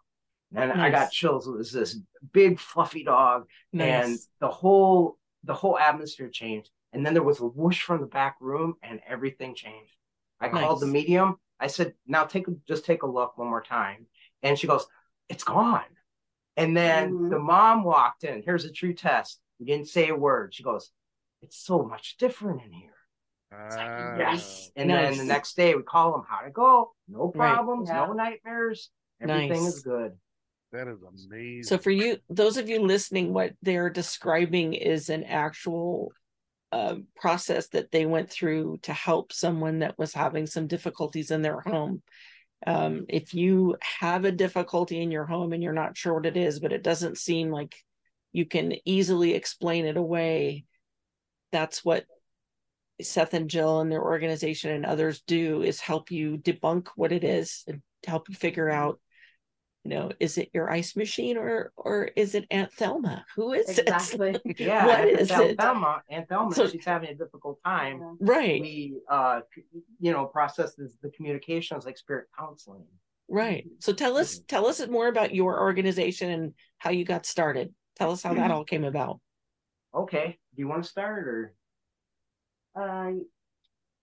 [0.55, 1.45] And i got chills.
[1.47, 1.99] It was this
[2.31, 3.47] big fluffy dog.
[3.73, 6.71] And the whole the whole atmosphere changed.
[6.93, 9.95] And then there was a whoosh from the back room and everything changed.
[10.39, 14.05] I called the medium i said now take just take a look one more time
[14.43, 14.85] and she goes
[15.29, 15.83] it's gone
[16.55, 17.29] and then Mhm.
[17.29, 20.91] the mom walked in here's a true test we didn't say a word she goes
[21.41, 22.93] it's so much different in here
[23.51, 24.17] Ah.
[24.17, 27.55] yes and then the next day we call them how'd it go no Right.
[27.55, 28.05] problems Yeah.
[28.05, 28.89] no nightmares
[29.21, 29.75] everything Nice.
[29.75, 30.17] is good
[30.73, 31.63] That is amazing.
[31.63, 36.11] So for you, those of you listening, what they're describing is an actual
[36.71, 41.41] uh, process that they went through to help someone that was having some difficulties in
[41.41, 42.01] their home.
[42.65, 46.37] Um, if you have a difficulty in your home and you're not sure what it
[46.37, 47.75] is, but it doesn't seem like
[48.31, 50.65] you can easily explain it away,
[51.51, 52.05] that's what
[53.01, 57.23] Seth and Jyl and their organization and others do is help you debunk what it
[57.23, 58.99] is and help you figure out
[59.87, 63.23] you know, is it your ice machine or or is it Aunt Thelma?
[63.37, 64.31] Who is Exactly.
[64.43, 64.59] it?
[64.59, 65.57] yeah What and Aunt it?
[65.57, 69.41] Thelma, Aunt Thelma So- she's having a difficult time right, we uh
[69.99, 72.83] you know process this, the communications like spirit counseling
[73.29, 73.65] right.
[73.79, 77.73] So tell us tell us more about your organization and how you got started.
[77.95, 79.21] Tell us how that all came about.
[79.95, 81.53] okay do you want to start or
[82.75, 83.11] Uh,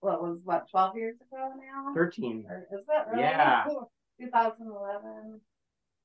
[0.00, 1.92] what was what twelve years ago now?
[1.94, 3.22] 13 Or is that really?
[3.22, 3.64] Yeah.
[4.20, 5.40] 2011.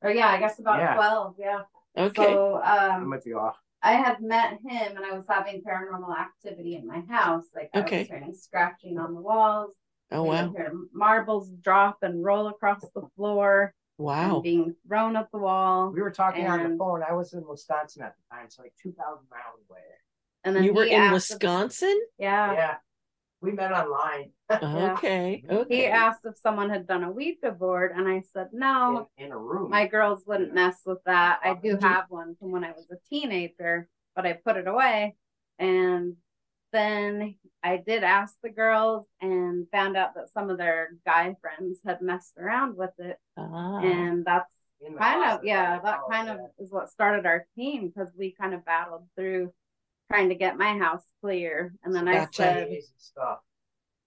[0.01, 0.95] Or yeah, I guess about Yeah.
[0.95, 1.35] 12.
[1.37, 1.61] Yeah.
[1.97, 2.23] Okay.
[2.23, 6.13] So i um, might be off I had met him and I was having paranormal
[6.17, 7.45] activity in my house.
[7.55, 7.99] Like I Okay.
[7.99, 9.75] was hearing scratching on the walls.
[10.11, 10.47] oh I wow.
[10.51, 14.39] would marbles drop and roll across the floor Wow.
[14.39, 15.91] being thrown up the wall.
[15.91, 18.73] we were talking on the phone i was in wisconsin at the time so like
[18.81, 18.95] 2000
[19.29, 19.81] miles away
[20.45, 21.99] And then You were in asked if- Wisconsin?
[22.17, 22.53] yeah.
[22.53, 22.75] yeah
[23.41, 25.43] we met online Okay.
[25.49, 25.85] He Okay.
[25.87, 29.07] asked if someone had done a Ouija board, and I said no.
[29.17, 31.39] in, in a room My girls wouldn't mess with that.
[31.43, 35.15] I do have one from when I was a teenager, but I put it away.
[35.59, 36.15] And
[36.71, 41.79] then I did ask the girls and found out that some of their guy friends
[41.85, 43.17] had messed around with it.
[43.37, 44.53] Ah, And that's
[44.97, 48.65] kind of, yeah, that kind of is what started our team because we kind of
[48.65, 49.53] battled through
[50.09, 51.73] trying to get my house clear.
[51.83, 52.33] And then I Gotcha.
[52.33, 53.39] said, Amazing stuff.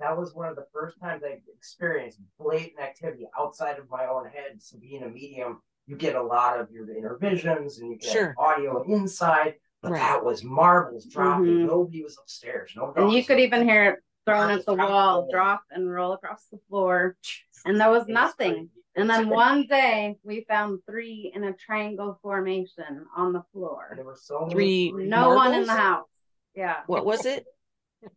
[0.01, 4.27] That was one of the first times I experienced blatant activity outside of my own
[4.27, 4.61] head.
[4.61, 8.11] So being a medium, you get a lot of your inner visions and you get
[8.11, 8.35] Sure.
[8.37, 9.55] audio inside.
[9.81, 9.99] But Right.
[9.99, 11.45] that was marbles dropping.
[11.59, 11.67] Mhm.
[11.67, 12.73] Nobody was upstairs.
[12.77, 13.27] No and you dogs.
[13.29, 15.31] could even hear it thrown at the wall, roll.
[15.31, 17.17] drop and roll across the floor.
[17.65, 18.71] And there was It nothing.
[18.94, 19.00] Crazy.
[19.02, 23.92] And then one day we found three in a triangle formation on the floor.
[23.96, 25.09] there were so Three freaks.
[25.11, 26.07] No one in the house.
[26.55, 26.76] Yeah.
[26.87, 27.44] what was it?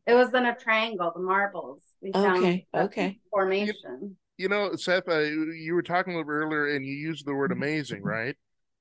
[0.08, 1.82] It was in a triangle, the marbles.
[2.02, 3.20] We found Okay, okay.
[3.32, 4.18] formation.
[4.38, 7.52] you know, Seth, uh, you were talking a little earlier, and you used the word
[7.52, 8.36] amazing, right?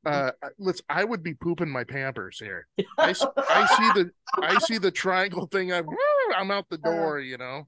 [0.07, 0.83] Uh, let's.
[0.89, 2.67] I would be pooping my Pampers here.
[2.99, 4.11] I, s- I see the
[4.43, 5.73] I see the triangle thing.
[5.73, 5.87] I'm
[6.37, 7.21] I'm out the door.
[7.21, 7.67] You know,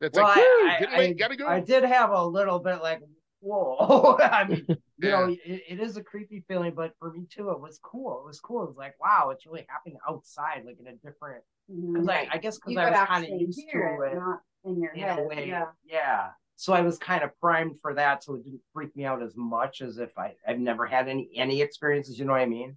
[0.00, 1.46] that's Well, like, I- I- I- gotta go.
[1.46, 3.00] I did have a little bit like,
[3.44, 4.16] whoa.
[4.22, 4.66] I mean,
[4.98, 5.26] you Yeah.
[5.26, 8.20] know, it, it is a creepy feeling, but for me too, it was cool.
[8.20, 8.62] It was cool.
[8.64, 11.44] It was like, wow, it's really happening outside, like in a different.
[11.68, 12.10] Because Mhm.
[12.10, 14.92] I, I guess because I was kind of used to it, it not in your
[14.92, 15.18] in head.
[15.18, 15.46] a way.
[15.48, 15.66] Yeah.
[15.84, 16.28] Yeah.
[16.56, 19.36] So I was kind of primed for that, so it didn't freak me out as
[19.36, 22.18] much as if I I've never had any any experiences.
[22.18, 22.76] You know what I mean?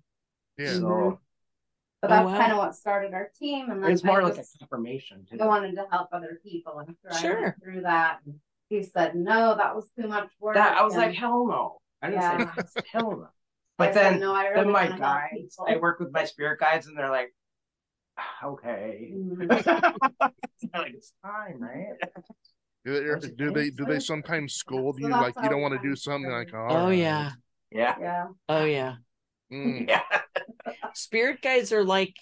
[0.58, 0.74] yeah.
[0.74, 1.18] So Mhm.
[2.02, 2.38] But Oh, that's wow.
[2.38, 3.72] kind of what started our team.
[3.72, 5.26] And then It's more I like a confirmation.
[5.30, 5.38] too.
[5.42, 6.78] I wanted to help other people.
[6.80, 7.42] And after I Sure.
[7.42, 8.20] went through that,
[8.70, 10.56] he said, no, that was too much work.
[10.56, 11.78] That I was and like, hell no.
[12.02, 12.38] I didn't Yeah.
[12.56, 12.84] say that.
[12.92, 13.28] hell no.
[13.80, 15.58] I But said, then, no, I then my wanna guides.
[15.68, 17.34] I work with my spirit guides, and they're like,
[18.18, 19.50] "Ah, okay, Mhm.
[20.74, 21.96] like it's time, right?
[22.86, 25.62] Do they, Don't you do they do they sometimes scold you that's like you don't
[25.62, 26.56] want to do something like started.
[26.70, 27.32] Oh "All right." yeah.
[27.72, 28.28] Yeah, Yeah.
[28.50, 28.96] Oh yeah.
[29.52, 29.88] Mm.
[29.88, 30.02] yeah,
[30.94, 32.16] Spirit guides are like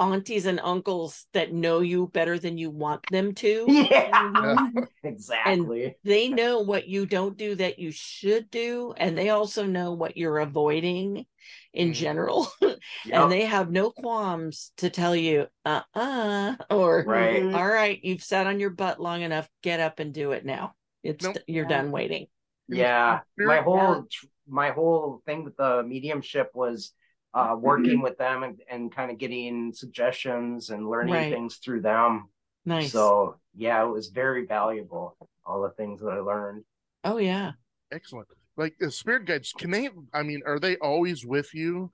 [0.00, 3.66] aunties and uncles that know you better than you want them to.
[3.68, 4.86] yeah, Mhm.
[5.02, 5.96] exactly.
[6.04, 10.16] They know what you don't do that you should do, and they also know what
[10.16, 11.26] you're avoiding
[11.72, 11.94] in Mhm.
[11.94, 12.48] general.
[13.06, 13.22] Yep.
[13.22, 17.42] and they have no qualms to tell you, uh uh or right.
[17.42, 17.54] Mhm.
[17.54, 20.74] all right, you've sat on your butt long enough, get up and do it now.
[21.02, 21.36] It's Nope.
[21.46, 21.68] you're Yeah.
[21.82, 22.26] done waiting.
[22.68, 26.92] Yeah, my whole tr- my whole thing with the mediumship was
[27.34, 31.32] uh working with them and, and kind of getting suggestions and learning Right.
[31.32, 32.28] things through them.
[32.64, 32.92] Nice.
[32.92, 35.16] So yeah, it was very valuable.
[35.44, 36.64] All the things that I learned.
[37.04, 37.52] oh yeah.
[37.92, 38.28] Excellent.
[38.56, 39.90] Like the spirit guides, can they?
[40.12, 41.90] I mean, are they always with you?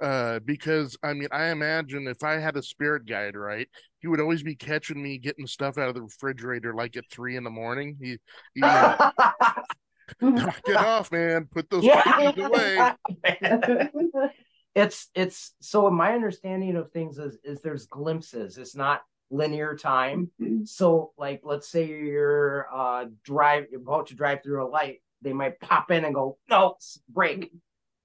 [0.00, 3.68] Uh, because I mean, I imagine if I had a spirit guide, right,
[4.00, 7.36] he would always be catching me getting stuff out of the refrigerator like at three
[7.36, 7.96] in the morning.
[8.00, 8.18] He, he
[8.56, 8.96] you know,
[10.20, 11.48] knock it off, man.
[11.52, 12.92] Put those packages away.
[14.74, 18.58] it's it's so my understanding of things is is there's glimpses.
[18.58, 20.30] It's not linear time.
[20.64, 25.32] So like let's say you're uh drive you're about to drive through a light, they
[25.32, 26.76] might pop in and go, no,
[27.08, 27.50] break.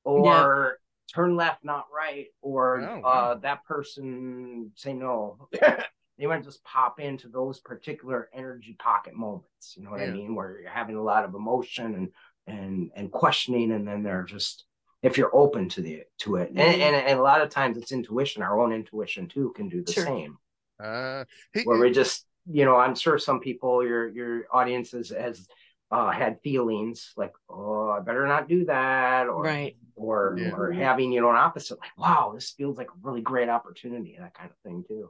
[0.04, 0.80] Or
[1.14, 3.40] turn left, not right, or Oh, uh wow.
[3.42, 5.50] that person say no.
[6.18, 9.76] they might just pop into those particular energy pocket moments.
[9.78, 10.34] You know what I mean?
[10.36, 12.10] Where you're having a lot of emotion and
[12.48, 14.66] and and questioning, and then they're just
[15.04, 16.50] if you're open to the to it.
[16.50, 16.82] And, Mhm.
[16.82, 18.42] and and a lot of times it's intuition.
[18.42, 20.06] Our own intuition too can do the Sure.
[20.06, 20.38] same
[20.80, 25.10] Uh, he, where we just you know i'm sure some people your your audience has,
[25.10, 25.48] has
[25.92, 29.76] uh had feelings like oh i better not do that or Right.
[29.96, 30.52] or Yeah.
[30.54, 34.16] or having you know an opposite like wow this feels like a really great opportunity
[34.20, 35.10] that kind of thing too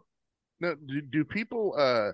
[0.60, 2.12] no, do, do people uh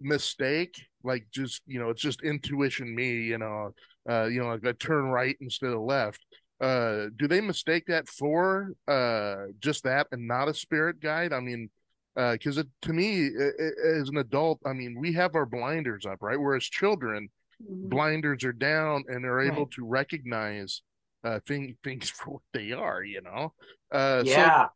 [0.00, 3.70] mistake like just you know it's just intuition me you know
[4.08, 6.24] uh you know like I turn right instead of left
[6.60, 11.32] uh do they mistake that for uh just that and not a spirit guide?
[11.32, 11.70] I mean
[12.16, 15.46] uh because it to me i- i- as an adult i mean we have our
[15.46, 16.38] blinders up right?
[16.40, 17.28] Whereas children
[17.62, 17.88] Mhm.
[17.88, 19.70] blinders are down and they're able Right.
[19.72, 20.82] to recognize
[21.24, 23.52] uh thing, things for what they are you know?
[23.92, 24.68] Uh yeah.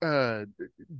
[0.00, 0.44] so uh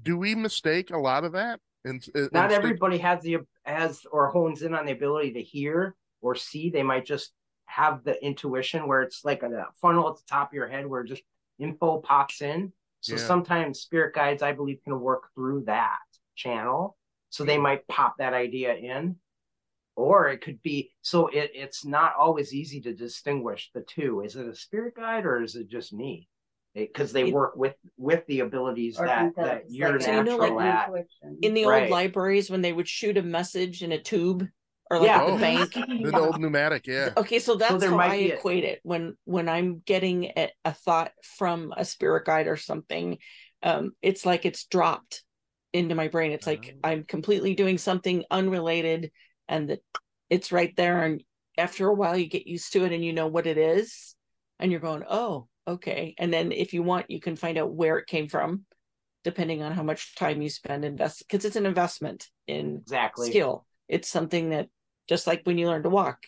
[0.02, 4.62] do we mistake a lot of that and not everybody has the has or hones
[4.62, 6.68] in on the ability to hear or see.
[6.68, 7.32] They might just
[7.68, 11.04] have the intuition where it's like a funnel at the top of your head where
[11.04, 11.22] just
[11.58, 12.72] info pops in.
[13.00, 13.18] So Yeah.
[13.22, 15.98] sometimes spirit guides i believe can work through that
[16.34, 16.96] channel.
[17.30, 19.16] So they might pop that idea in.
[19.96, 24.22] Or it could be so it, it's not always easy to distinguish the two.
[24.22, 26.28] Is it a spirit guide or is it just me?
[26.74, 30.22] Because they It- work with with the abilities Or that that you're like So you
[30.22, 30.88] know, natural like, at.
[30.88, 31.38] intuition.
[31.42, 31.82] In the Right.
[31.82, 34.48] old libraries when they would shoot a message in a tube
[34.90, 35.20] or like Yeah.
[35.20, 35.38] at the Oh.
[35.38, 35.72] bank.
[36.12, 39.16] the old pneumatic yeah Okay, so that's there how I be a- equate it when
[39.24, 43.18] when I'm getting a, a thought from a spirit guide or something.
[43.62, 45.22] Um, it's like it's dropped
[45.72, 46.32] into my brain.
[46.32, 46.88] It's like Oh.
[46.88, 49.10] I'm completely doing something unrelated,
[49.48, 49.80] and that
[50.30, 51.02] it's right there.
[51.02, 51.22] And
[51.56, 54.14] after a while, you get used to it, and you know what it is,
[54.58, 57.98] and you're going, "Oh, okay." And then if you want, you can find out where
[57.98, 58.64] it came from,
[59.24, 63.66] depending on how much time you spend invest because it's an investment in exactly skill.
[63.88, 64.68] It's something that
[65.08, 66.22] just like when you learn to walk,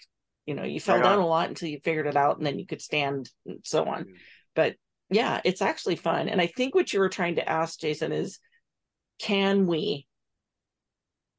[0.47, 1.25] you know, you fell Right down on.
[1.25, 4.07] a lot until you figured it out and then you could stand and so on.
[4.55, 4.77] But
[5.11, 6.29] yeah, it's actually fun.
[6.29, 8.39] And I think what you were trying to ask, Jason, is
[9.21, 10.07] can we?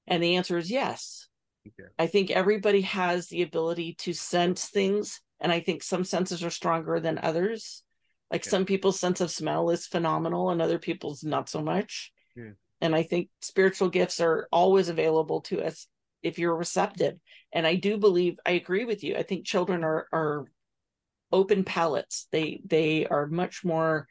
[0.08, 1.27] And the answer is yes.
[1.67, 1.89] Okay.
[1.97, 5.21] I think everybody has the ability to sense things.
[5.39, 7.84] And I think some senses are stronger than others.
[8.32, 12.12] Like some people's sense of smell is phenomenal and other people's not so much.
[12.36, 12.51] Yeah.
[12.80, 15.88] And I think spiritual gifts are always available to us
[16.23, 17.17] if you're receptive.
[17.53, 19.15] And I do believe I agree with you.
[19.15, 20.45] I think children are are
[21.31, 24.07] open palates They they are much more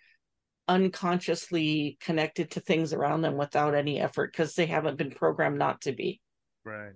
[0.68, 5.80] unconsciously connected to things around them without any effort because they haven't been programmed not
[5.82, 6.20] to be.
[6.64, 6.92] right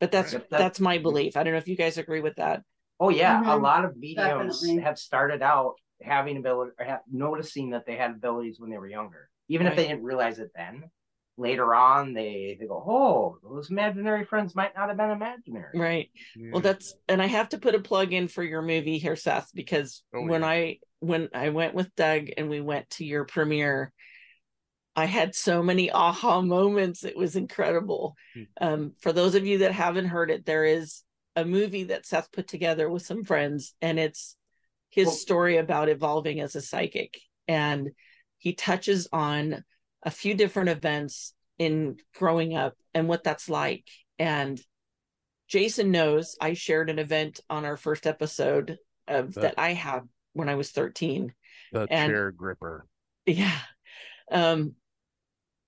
[0.00, 0.48] But that's Right.
[0.50, 1.36] That's my belief.
[1.36, 2.62] I don't know if you guys agree with that.
[3.00, 3.62] Oh yeah, a Mhm.
[3.62, 4.82] lot of mediums Definitely.
[4.84, 8.86] have started out having ability, or have, noticing that they had abilities when they were
[8.88, 10.90] younger, even if they didn't realize it then.
[11.38, 16.10] Later on, they they go, "Oh, those imaginary friends might not have been imaginary." Right.
[16.34, 16.50] yeah.
[16.52, 19.50] Well, that's and I have to put a plug in for your movie here, Seth,
[19.54, 20.48] because Oh, when yeah.
[20.48, 23.92] I when I went with Doug and we went to your premiere,
[24.96, 27.04] I had so many aha moments.
[27.04, 28.16] It was incredible.
[28.34, 28.42] Hmm.
[28.58, 31.02] Um, for those of you that haven't heard it, there is
[31.36, 34.36] a movie that Seth put together with some friends, and it's
[34.88, 37.20] his Well- story about evolving as a psychic.
[37.46, 37.90] And
[38.38, 39.64] he touches on
[40.06, 43.84] a few different events in growing up and what that's like.
[44.18, 44.58] And
[45.48, 50.08] Jason knows I shared an event on our first episode of That- that I had
[50.32, 51.34] when I was 13
[51.72, 52.86] The And- chair gripper.
[53.26, 53.58] yeah.
[54.30, 54.76] Um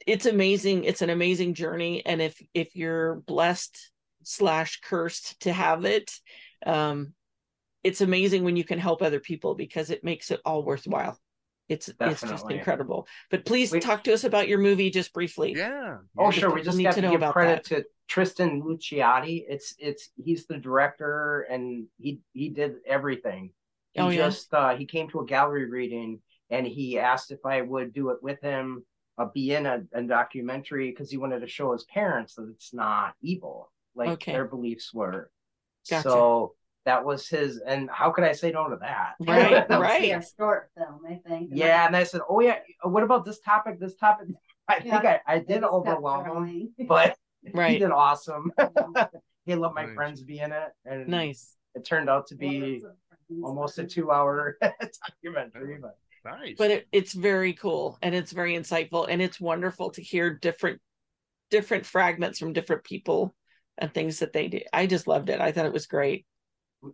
[0.06, 0.84] it's amazing.
[0.84, 2.04] It's an amazing journey.
[2.06, 3.90] And if if you're blessed
[4.22, 6.12] slash cursed to have it
[6.66, 7.14] um
[7.84, 11.18] it's amazing when you can help other people because it makes it all worthwhile
[11.68, 13.82] it's it's just incredible but please Wait.
[13.82, 15.98] talk to us about your movie just briefly Yeah.
[16.16, 16.50] Oh, sure.
[16.50, 19.44] We just need got to to, know give about credit to Tristan Luciati.
[19.48, 23.52] It's it's he's the director and he he did everything.
[23.92, 24.26] He Oh, yeah?
[24.26, 28.10] just uh he came to a gallery reading and he asked if I would do
[28.10, 28.84] it with him,
[29.18, 32.72] uh, be in a, a documentary because he wanted to show his parents that it's
[32.72, 34.32] not evil like Okay.
[34.32, 35.30] their beliefs were.
[35.90, 36.08] Gotcha.
[36.08, 36.54] So
[36.88, 39.14] that was his and how could I say no to that?
[39.20, 40.12] Right, That right.
[40.16, 41.50] A short film, I think.
[41.50, 43.78] and Yeah, I- and I said, "Oh yeah, uh, what about this topic?
[43.78, 44.28] This topic?"
[44.68, 46.72] I think I, I did just kept overwhelm him, growing.
[46.88, 48.52] but he did awesome.
[49.46, 49.94] he let my Nice.
[49.94, 53.84] friends be in it, and nice it turned out to be that's a almost a
[53.84, 54.58] two-hour
[55.22, 55.78] documentary.
[55.80, 56.56] But Nice.
[56.58, 60.80] but it, it's very cool and it's very insightful and it's wonderful to hear different
[61.50, 63.34] different fragments from different people
[63.78, 66.26] and things that they do i just loved it i thought it was great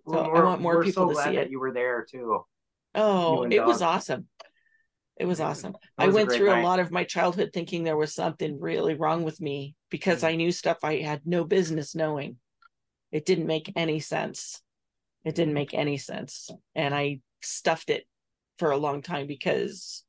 [0.08, 1.50] So I want more people so to see that it.
[1.50, 2.44] you were there too.
[2.94, 4.26] oh it was awesome
[5.16, 6.60] it was awesome That i was a went great through night.
[6.60, 10.28] a lot of my childhood thinking there was something really wrong with me because Mm.
[10.28, 12.36] i knew stuff i had no business knowing
[13.12, 14.60] it didn't make any sense
[15.24, 18.04] it didn't make any sense and i stuffed it
[18.58, 20.04] for a long time because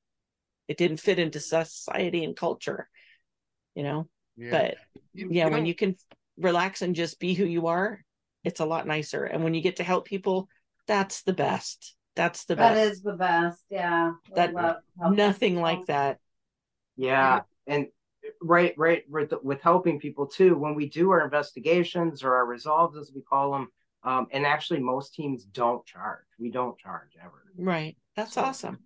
[0.67, 2.87] it didn't fit into society and culture
[3.75, 4.07] you know
[4.37, 4.51] yeah.
[4.51, 4.75] but
[5.13, 5.95] You- yeah you when you can
[6.37, 8.03] relax and just be who you are
[8.45, 10.47] it's a lot nicer and when you get to help people
[10.87, 13.61] that's the best that's the best that is the best.
[13.69, 14.13] Yeah.
[14.31, 14.81] I That-
[15.11, 15.63] nothing people.
[15.63, 16.19] like that
[16.95, 17.87] Yeah, and
[18.41, 20.57] right, right, with with helping people too.
[20.57, 23.67] When we do our investigations or our resolves, as we call them,
[24.03, 26.23] um, and actually most teams don't charge.
[26.39, 27.41] We don't charge ever.
[27.57, 28.79] right that's So- awesome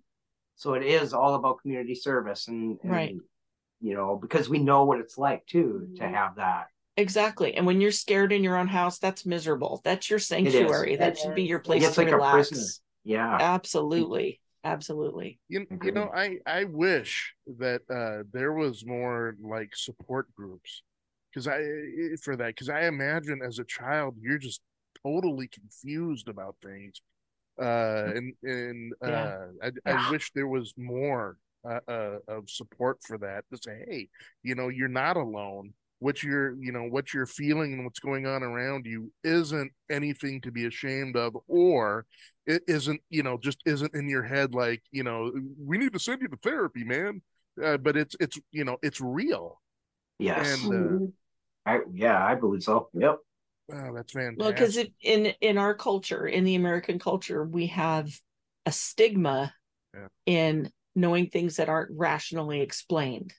[0.56, 3.15] So it is all about community service, and, and Right.
[3.80, 6.13] you know, because we know what it's like too to Mhm.
[6.13, 6.67] have that.
[7.00, 7.56] Exactly.
[7.56, 9.82] And when you're scared in your own house that's miserable.
[9.84, 10.96] That's your sanctuary.
[10.96, 12.50] That It should be your place It's to like a relax.
[12.50, 12.68] Prison.
[13.04, 14.42] Yeah, absolutely.
[14.64, 15.40] Absolutely.
[15.48, 20.84] You, you know, I I wish that uh there was more like support groups.
[21.32, 21.60] Because I
[22.24, 24.62] for that because I imagine as a child you're just
[25.06, 27.02] totally confused about things,
[27.62, 29.46] uh, and and uh, Yeah.
[29.62, 34.10] I I wish there was more uh, uh of support for that to say, hey,
[34.44, 35.74] you know, you're not alone.
[36.00, 40.42] What you're, you know, what you're feeling and what's going on around you isn't anything
[40.42, 42.06] to be ashamed of, or
[42.46, 45.32] it isn't you know just isn't in your head like you know
[45.64, 47.22] we need to send you to therapy man
[47.64, 49.62] uh, but it's it's you know it's real
[50.20, 51.14] yes, And, uh, Mhm.
[51.66, 52.90] I yeah, I believe so.
[52.94, 53.20] Yep.
[53.72, 58.10] oh that's fantastic well because in in our culture in the american culture we have
[58.66, 59.54] a stigma
[59.94, 60.08] Yeah.
[60.26, 63.34] in knowing things that aren't rationally explained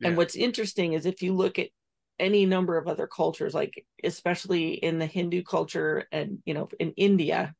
[0.00, 0.08] Yeah.
[0.08, 1.68] and what's interesting is if you look at
[2.18, 6.92] any number of other cultures like especially in the hindu culture and you know in
[6.92, 7.54] india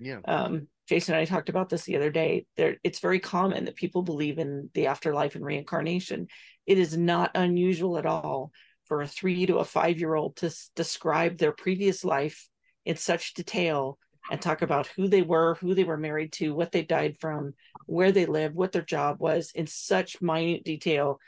[0.00, 3.64] yeah um jason and i talked about this the other day there it's very common
[3.64, 6.26] that people believe in the afterlife and reincarnation
[6.66, 8.52] it is not unusual at all
[8.86, 12.48] for a three to a five year old to s- describe their previous life
[12.84, 13.98] in such detail
[14.30, 17.54] and talk about who they were who they were married to what they died from
[17.86, 21.18] where they lived what their job was in such minute detail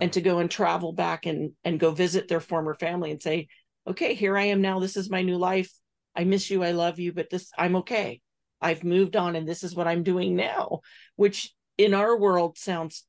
[0.00, 3.48] And to go and travel back and and go visit their former family and say
[3.86, 4.78] okay here i am now.
[4.80, 5.72] This is my new life.
[6.14, 6.62] I miss you.
[6.62, 8.20] I love you but this i'm okay.
[8.60, 10.80] I've moved on and this is what i'm doing now
[11.16, 13.04] which in our world sounds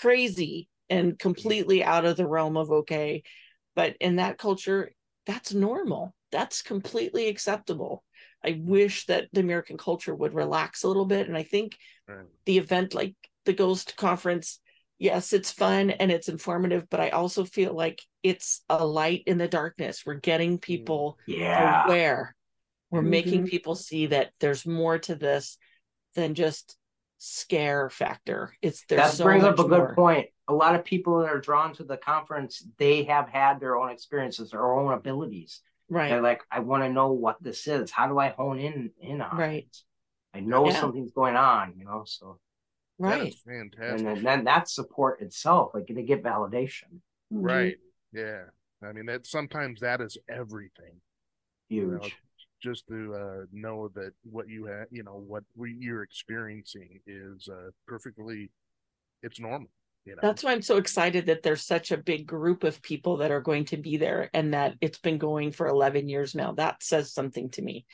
[0.00, 3.22] crazy and completely out of the realm of okay.
[3.74, 4.92] But in that culture
[5.26, 6.14] that's normal.
[6.32, 8.04] That's completely acceptable.
[8.44, 11.28] I wish that the american culture would relax a little bit.
[11.28, 11.76] And i think
[12.08, 12.26] Right.
[12.44, 13.16] the event like
[13.46, 14.60] the ghost conference
[14.98, 19.38] yes it's fun and it's informative but i also feel like it's a light in
[19.38, 21.82] the darkness we're getting people Yeah.
[21.84, 22.34] aware
[22.90, 23.48] we're making Mhm.
[23.50, 25.58] people see that there's more to this
[26.14, 26.76] than just
[27.18, 29.94] scare factor it's there's that so brings up a good more.
[29.94, 30.28] point.
[30.48, 33.90] A lot of people that are drawn to the conference, they have had their own
[33.90, 35.60] experiences, their own abilities.
[35.88, 37.90] right They're like, I want to know what this is.
[37.90, 39.64] How do I hone in in on Right.
[39.64, 39.76] it?
[40.34, 40.78] I know Yeah.
[40.80, 42.04] something's going on, you know.
[42.06, 42.38] So
[42.98, 43.28] Right.
[43.28, 43.98] is fantastic.
[43.98, 47.00] and then, then that support itself, like they get validation,
[47.32, 47.42] Mhm.
[47.42, 47.76] Right.
[48.12, 48.44] Yeah.
[48.82, 51.00] I mean that sometimes that is everything.
[51.68, 52.16] you know, huge.
[52.62, 57.48] just to uh, know that what you have, you know, what we, you're experiencing is
[57.48, 58.50] uh, perfectly,
[59.22, 59.68] it's normal.
[60.04, 60.20] You know.
[60.22, 63.40] That's why I'm so excited that there's such a big group of people that are
[63.40, 66.52] going to be there and that it's been going for 11 years now.
[66.52, 67.86] That says something to me.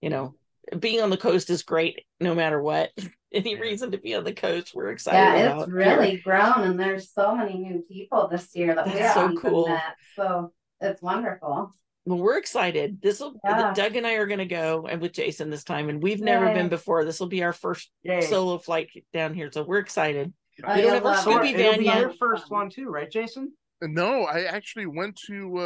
[0.00, 0.34] You know,
[0.78, 2.90] being on the coast is great no matter what.
[3.32, 5.62] Any reason to be on the coast, we're excited Yeah, about.
[5.64, 9.20] it's really grown, and there's so many new people this year that we That's so
[9.20, 9.68] haven't even cool.
[9.68, 9.96] met.
[10.16, 11.70] So it's wonderful.
[12.06, 13.02] Well, we're excited.
[13.02, 13.74] This will Yeah.
[13.74, 16.46] Doug and I are going to go and with Jason this time, and we've never
[16.46, 16.54] Yay.
[16.54, 17.04] been before.
[17.04, 18.22] This will be our first Yay.
[18.22, 20.32] solo flight down here, so we're excited.
[20.64, 21.18] Oh, We don't have our it.
[21.18, 22.00] Scooby it'll van be yet.
[22.00, 23.52] your first one too, right, Jason?
[23.82, 25.58] No, I actually went to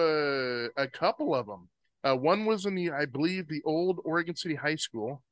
[0.77, 1.69] uh, a couple of them.
[2.05, 5.23] Uh, one was in the, I believe, the old Oregon City High School,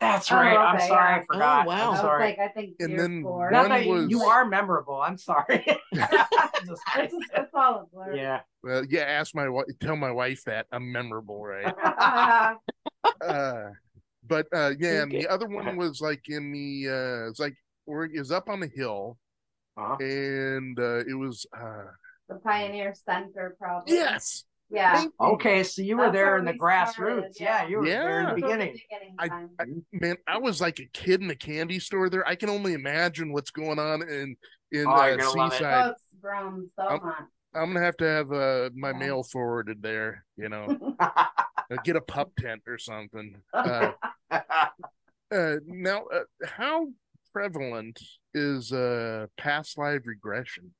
[0.00, 0.56] That's Oh, right.
[0.56, 1.20] I'm sorry, yeah.
[1.20, 1.66] I forgot.
[1.66, 1.74] Oh, wow.
[1.74, 2.24] I I'm was sorry.
[2.24, 3.50] like, I think And then four.
[3.50, 5.00] One that you- was- you are memorable.
[5.00, 5.64] I'm sorry.
[5.94, 6.12] Just
[6.62, 7.20] It's, kidding.
[7.34, 8.14] it's all a blur.
[8.14, 8.40] yeah.
[8.66, 11.74] Uh, yeah, ask my wife, tell my wife that I'm memorable, right?
[13.20, 13.70] uh,
[14.26, 17.56] but uh, yeah, and the other one was like in the, uh, it's like,
[17.86, 19.18] or it was up on the hill,
[19.76, 19.96] Uh-huh.
[20.00, 21.84] and uh, it was, uh,
[22.28, 23.94] the Pioneer Center, probably.
[23.94, 25.04] yes, Yeah.
[25.20, 26.92] Okay, so you were That's there in the grassroots.
[26.92, 27.62] started, yeah.
[27.62, 27.68] yeah.
[27.68, 28.72] you were there in the beginning.
[28.90, 32.26] beginning I- I, man, I was like a kid in the candy store there.
[32.26, 34.36] I can only imagine what's going on in
[34.72, 35.56] in Oh, uh, you're gonna love it.
[35.56, 35.84] Seaside.
[35.86, 37.14] Oh, it's grown so much.
[37.52, 38.98] I'm gonna have to have uh, my Yeah.
[38.98, 40.24] mail forwarded there.
[40.36, 41.24] You know, uh,
[41.84, 43.34] get a pup tent or something.
[43.52, 43.90] Uh,
[44.30, 46.86] uh, now, uh, how
[47.32, 48.00] prevalent
[48.34, 50.72] is uh, past live regression?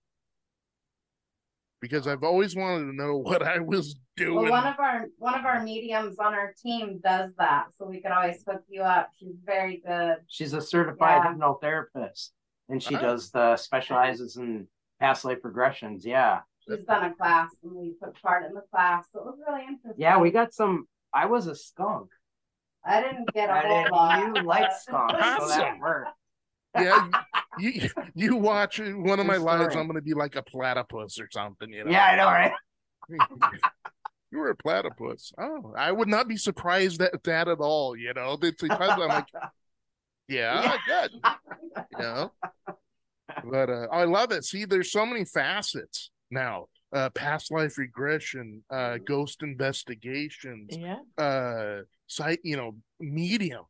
[1.81, 4.35] Because I've always wanted to know what I was doing.
[4.37, 8.01] Well, one of our one of our mediums on our team does that, so we
[8.01, 9.11] could always hook you up.
[9.19, 10.17] She's very good.
[10.29, 11.35] She's a certified Yeah.
[11.35, 12.31] hypnotherapist,
[12.69, 13.01] and she Oh.
[13.01, 14.67] does the specializes in
[15.01, 16.05] past life regressions.
[16.05, 19.39] Yeah, She's done a class, and we took part in the class, so it was
[19.49, 19.95] really interesting.
[19.97, 20.19] yeah.
[20.19, 20.87] We got some.
[21.13, 22.11] I was a skunk.
[22.85, 24.37] I didn't get a I whole lot.
[24.37, 26.11] You like skunks, so that worked.
[26.77, 27.11] yeah,
[27.59, 29.73] you, you watch one of my lives.
[29.73, 29.81] story.
[29.81, 31.71] I'm gonna be like a platypus or something.
[31.73, 31.91] You know.
[31.91, 32.53] Yeah, I know, right?
[34.31, 35.33] you were a platypus.
[35.39, 37.97] Oh, I would not be surprised at that at all.
[37.97, 39.27] You know, because I'm like,
[40.29, 41.11] yeah, good.
[41.93, 42.33] You know,
[43.45, 44.45] but uh, I love it.
[44.45, 46.67] See, there's so many facets now.
[46.93, 50.97] Uh, past life regression, uh, ghost investigations, Yeah.
[51.17, 53.63] uh, site, you know, medium.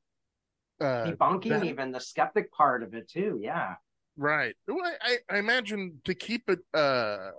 [0.80, 3.38] Uh, Debunking that- even the skeptic part of it too.
[3.42, 3.74] Yeah.
[4.16, 4.54] Right.
[4.66, 7.30] Well, I, I imagine to keep it, uh,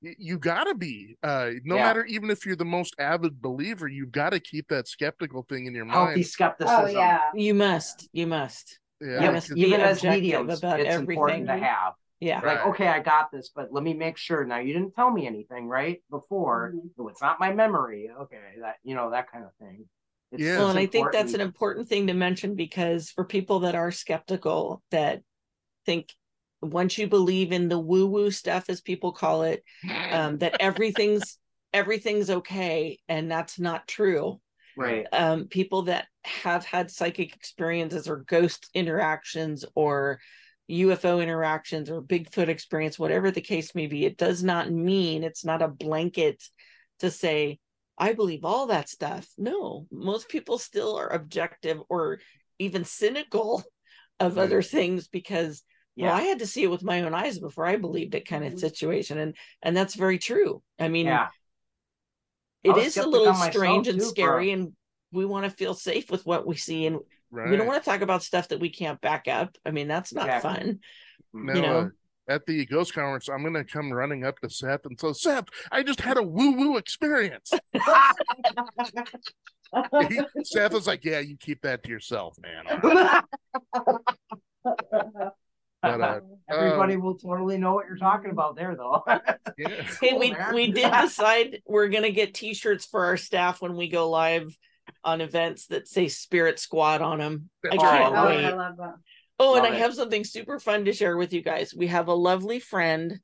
[0.00, 1.82] you gotta be, uh, no Yeah.
[1.84, 5.66] matter even if you're the most avid believer, you've got to keep that skeptical thing
[5.66, 6.26] in your Healthy mind.
[6.26, 6.84] skepticism.
[6.84, 7.20] Oh yeah.
[7.34, 8.08] You must.
[8.12, 8.78] You must.
[9.00, 9.22] Yeah.
[9.22, 11.94] Yeah, must because- be even as mediums, about it's important to have.
[12.18, 12.40] Yeah.
[12.42, 12.56] Right.
[12.58, 14.44] Like, okay, I got this, but let me make sure.
[14.44, 16.02] Now, you didn't tell me anything, right?
[16.10, 16.94] Before, Mhm.
[16.96, 18.10] so it's not my memory.
[18.10, 19.88] Okay, that you know that kind of thing.
[20.32, 20.58] It's, Yeah.
[20.58, 21.80] Well, it's and I think that's an important.
[21.80, 25.22] important thing to mention because for people that are skeptical, that
[25.86, 26.12] think
[26.62, 29.64] once you believe in the woo woo stuff, as people call it,
[30.10, 31.38] um, that everything's
[31.72, 34.40] everything's okay, and that's not true.
[34.76, 35.06] right.
[35.12, 40.20] Um, people that have had psychic experiences or ghost interactions or
[40.70, 45.44] UFO interactions or Bigfoot experience, whatever the case may be, it does not mean it's
[45.44, 46.42] not a blanket
[47.00, 47.58] to say,
[48.00, 49.28] I believe all that stuff.
[49.38, 52.18] No, most people still are objective or
[52.58, 53.62] even cynical
[54.20, 54.44] of Right.
[54.46, 55.62] other things because
[55.96, 58.44] well, I had to see it with my own eyes before I believed it kind
[58.44, 58.58] of Mhm.
[58.58, 59.18] situation.
[59.18, 60.62] And and that's very true.
[60.78, 61.28] I mean, yeah.
[62.64, 64.72] it was is a little strange and too, scary and
[65.12, 67.50] we want to feel safe with what we see and right.
[67.50, 69.56] we don't want to talk about stuff that we can't back up.
[69.66, 70.50] I mean, that's not Exactly.
[70.50, 70.78] fun.
[71.34, 71.90] Now, you know.
[72.30, 75.82] At the ghost conference, I'm gonna come running up to Seth and so Seth, I
[75.82, 77.52] just had a woo woo experience.
[80.08, 82.64] He- Seth was like, "Yeah, you keep that to yourself, man."
[85.82, 86.20] But uh,
[86.50, 89.02] Everybody um, will totally know what you're talking about there, though.
[89.58, 89.68] yeah.
[90.00, 90.54] Hey, Cool, we man.
[90.54, 94.54] we did decide we're gonna get t-shirts for our staff when we go live
[95.04, 97.50] on events that say Spirit Squad on them.
[97.64, 98.44] I That's can't oh, wait.
[98.44, 98.94] I love that.
[99.40, 99.78] Oh, and I it.
[99.78, 101.74] have something super fun to share with you guys.
[101.74, 103.18] We have a lovely friend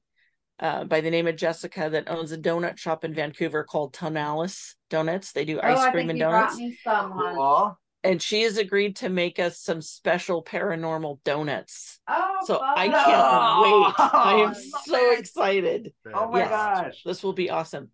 [0.59, 4.77] uh, by the name of Jessica that owns a donut shop in Vancouver called Tonalli's
[4.89, 5.33] Donuts.
[5.33, 6.59] They do Oh, ice I cream think and you brought donuts.
[6.59, 7.77] me some once.
[8.03, 12.01] And she has agreed to make us some special paranormal donuts.
[12.09, 13.95] Oh, So I can't wait.
[13.99, 15.19] I am Oh, so man.
[15.19, 15.93] excited.
[16.15, 16.51] Oh my Yes.
[16.51, 17.03] gosh.
[17.05, 17.91] This will be awesome.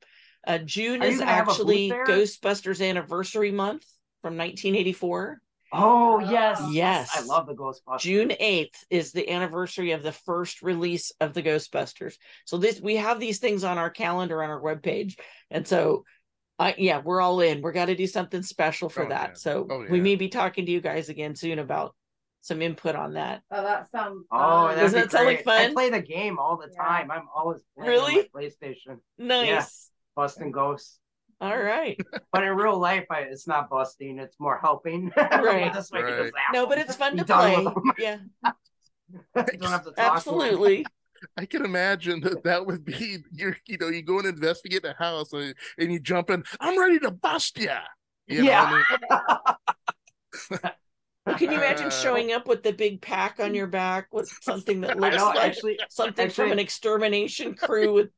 [0.46, 1.90] Uh, June is gonna have a booth actually?
[1.90, 3.84] Ghostbusters anniversary month
[4.22, 5.40] from 1984.
[5.72, 7.10] Oh yes, Yes.
[7.16, 8.00] I love the Ghostbusters.
[8.00, 12.14] June 8th is the anniversary of the first release of the Ghostbusters.
[12.44, 15.18] So this we have these things on our calendar on our webpage.
[15.50, 16.04] And so
[16.58, 17.62] I yeah, we're all in.
[17.62, 19.28] We're gotta do something special for Oh, that.
[19.30, 19.34] yeah.
[19.34, 21.94] So Oh, we may be talking to you guys again soon about
[22.42, 23.40] some input on that.
[23.50, 24.68] Oh, that sounds Oh, fun.
[24.74, 25.70] that'd Doesn't that sound like great.
[25.70, 26.82] I play the game all the Yeah.
[26.82, 27.10] time.
[27.10, 28.18] I'm always playing Really?
[28.18, 29.90] on my PlayStation, Nice.
[30.16, 30.98] busting ghosts.
[31.40, 31.98] All right.
[32.32, 35.12] But in real life, I, it's not busting; it's more helping.
[35.16, 35.72] Right.
[35.72, 36.32] Just making Right.
[36.52, 37.66] No, but it's fun to play.
[37.98, 38.18] Yeah,
[39.12, 40.12] you don't have to talk to 'em.
[40.16, 40.86] absolutely.
[41.36, 43.54] I can imagine that that would be you.
[43.66, 46.42] You know, you go and investigate the house and, and you jump in.
[46.58, 47.80] I'm ready to bust ya.
[48.26, 48.82] You know, Yeah.
[48.88, 49.46] I
[50.50, 50.60] mean,
[51.24, 54.28] Well, can you imagine Uh, showing up with the big pack on your back with
[54.42, 55.78] something that I looks know, like actually.
[55.88, 58.10] something from an extermination crew with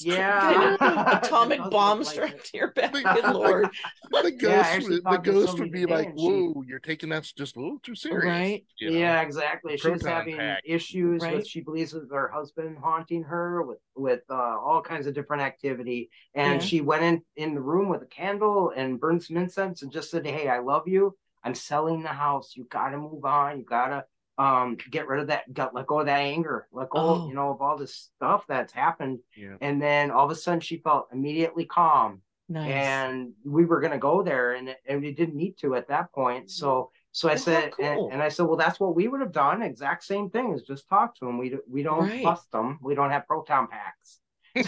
[0.00, 0.76] Yeah.
[1.22, 2.92] atomic It does bomb look like strapped to your back.
[2.92, 3.68] Good lord.
[4.10, 6.78] the Yeah, ghost, actually would- the ghost would be today like, and she- "Whoa, you're
[6.78, 8.64] taking that just a little too serious." Right.
[8.78, 8.98] you know?
[8.98, 9.76] Yeah, exactly.
[9.76, 10.62] She was having pack.
[10.64, 11.36] issues Right.
[11.36, 15.42] with she believes with her husband haunting her with with uh, all kinds of different
[15.42, 16.66] activity, and Yeah.
[16.66, 20.10] she went in in the room with a candle and burned some incense and just
[20.10, 21.16] said, "Hey, I love you.
[21.44, 22.56] I'm selling the house.
[22.56, 23.58] You got to move on.
[23.58, 24.04] You got to
[24.38, 25.52] um get rid of that.
[25.52, 26.66] Got let go of that anger.
[26.72, 27.28] Let go, Oh.
[27.28, 29.56] you know, of all this stuff that's happened." Yeah.
[29.60, 32.70] And then all of a sudden, she felt immediately calm Nice.
[32.72, 36.12] and we were going to go there and and we didn't need to at that
[36.12, 38.10] point so so i Well, said and, cool.
[38.12, 40.86] and i said well that's what we would have done exact same thing is just
[40.88, 42.22] talk to them we do, we don't Right.
[42.22, 44.20] bust them we don't have proton packs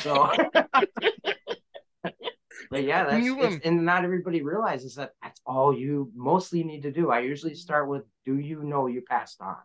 [0.02, 0.32] so
[2.70, 6.82] but yeah that's You, um, and not everybody realizes that that's all you mostly need
[6.82, 7.10] to do.
[7.10, 9.56] I usually start with do you know you passed on?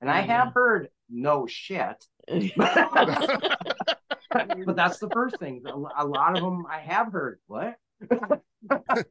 [0.00, 2.04] And i have heard no shit.
[4.30, 5.62] But that's the first thing.
[5.64, 7.40] A, a lot of them i have heard.
[7.46, 7.76] What?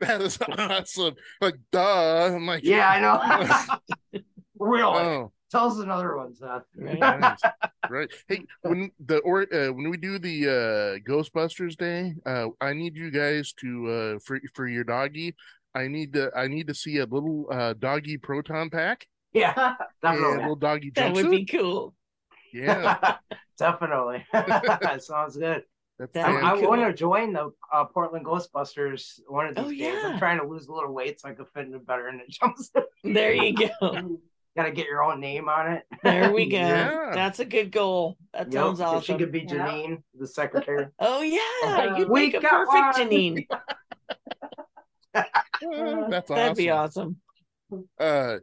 [0.00, 1.14] That is awesome.
[1.40, 2.34] Like, duh.
[2.34, 4.20] I'm like, yeah i know.
[4.58, 4.98] Really?
[4.98, 6.62] Oh, Tell us another one, Seth.
[6.76, 7.00] Right.
[7.00, 7.38] right.
[7.90, 8.10] right.
[8.28, 12.96] Hey, when the or uh, when we do the uh Ghostbusters Day, uh, I need
[12.96, 15.34] you guys to uh for for your doggy.
[15.74, 19.76] I need to I need to see a little uh doggy proton pack Yeah, and
[19.78, 20.36] a definitely.
[20.38, 21.94] little doggy that would be cool.
[22.52, 23.16] Yeah,
[23.58, 24.26] definitely.
[25.00, 25.62] Sounds good.
[25.98, 26.68] that's I, would I cool.
[26.68, 29.80] want to join the uh, Portland Ghostbusters one of these Oh, days.
[29.80, 30.00] yeah.
[30.12, 32.18] I'm trying to lose a little weight so I can fit in it better in
[32.18, 32.84] the jumpsuit.
[33.04, 34.18] There you go.
[34.58, 35.84] Got to get your own name on it.
[36.02, 36.56] There we go.
[36.56, 37.12] Yeah.
[37.14, 38.16] That's a good goal.
[38.34, 39.68] That Yep, sounds She could be Yeah.
[39.68, 40.88] Janine, the secretary.
[40.98, 43.08] Oh yeah, Uh, you'd we make a got perfect one.
[43.08, 43.46] Janine.
[45.14, 45.22] Uh,
[46.08, 47.20] that's That'd be awesome.
[47.72, 47.88] awesome.
[48.00, 48.38] Uh,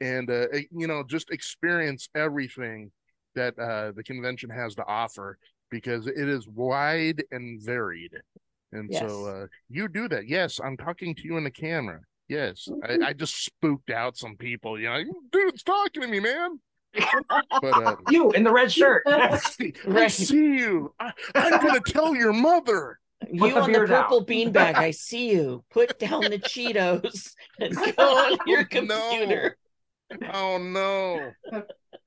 [0.00, 2.90] and, uh, you know, just experience everything
[3.34, 5.38] that uh, the convention has to offer
[5.70, 8.12] because it is wide and varied.
[8.72, 9.00] And Yes.
[9.00, 10.28] so uh, you do that.
[10.28, 12.00] Yes, I'm talking to you in the camera.
[12.28, 14.78] Yes, I, I just spooked out some people.
[14.80, 16.58] You know, dude's talking to me, man.
[17.60, 19.02] But uh, You in the red shirt.
[19.06, 20.92] I see, I see you.
[20.98, 22.98] I, I'm gonna tell your mother.
[23.30, 24.02] You the on the beer down.
[24.02, 25.64] purple beanbag, I see you.
[25.70, 28.66] Put down the Cheetos and go on your No.
[28.68, 29.56] computer.
[30.32, 31.32] Oh no.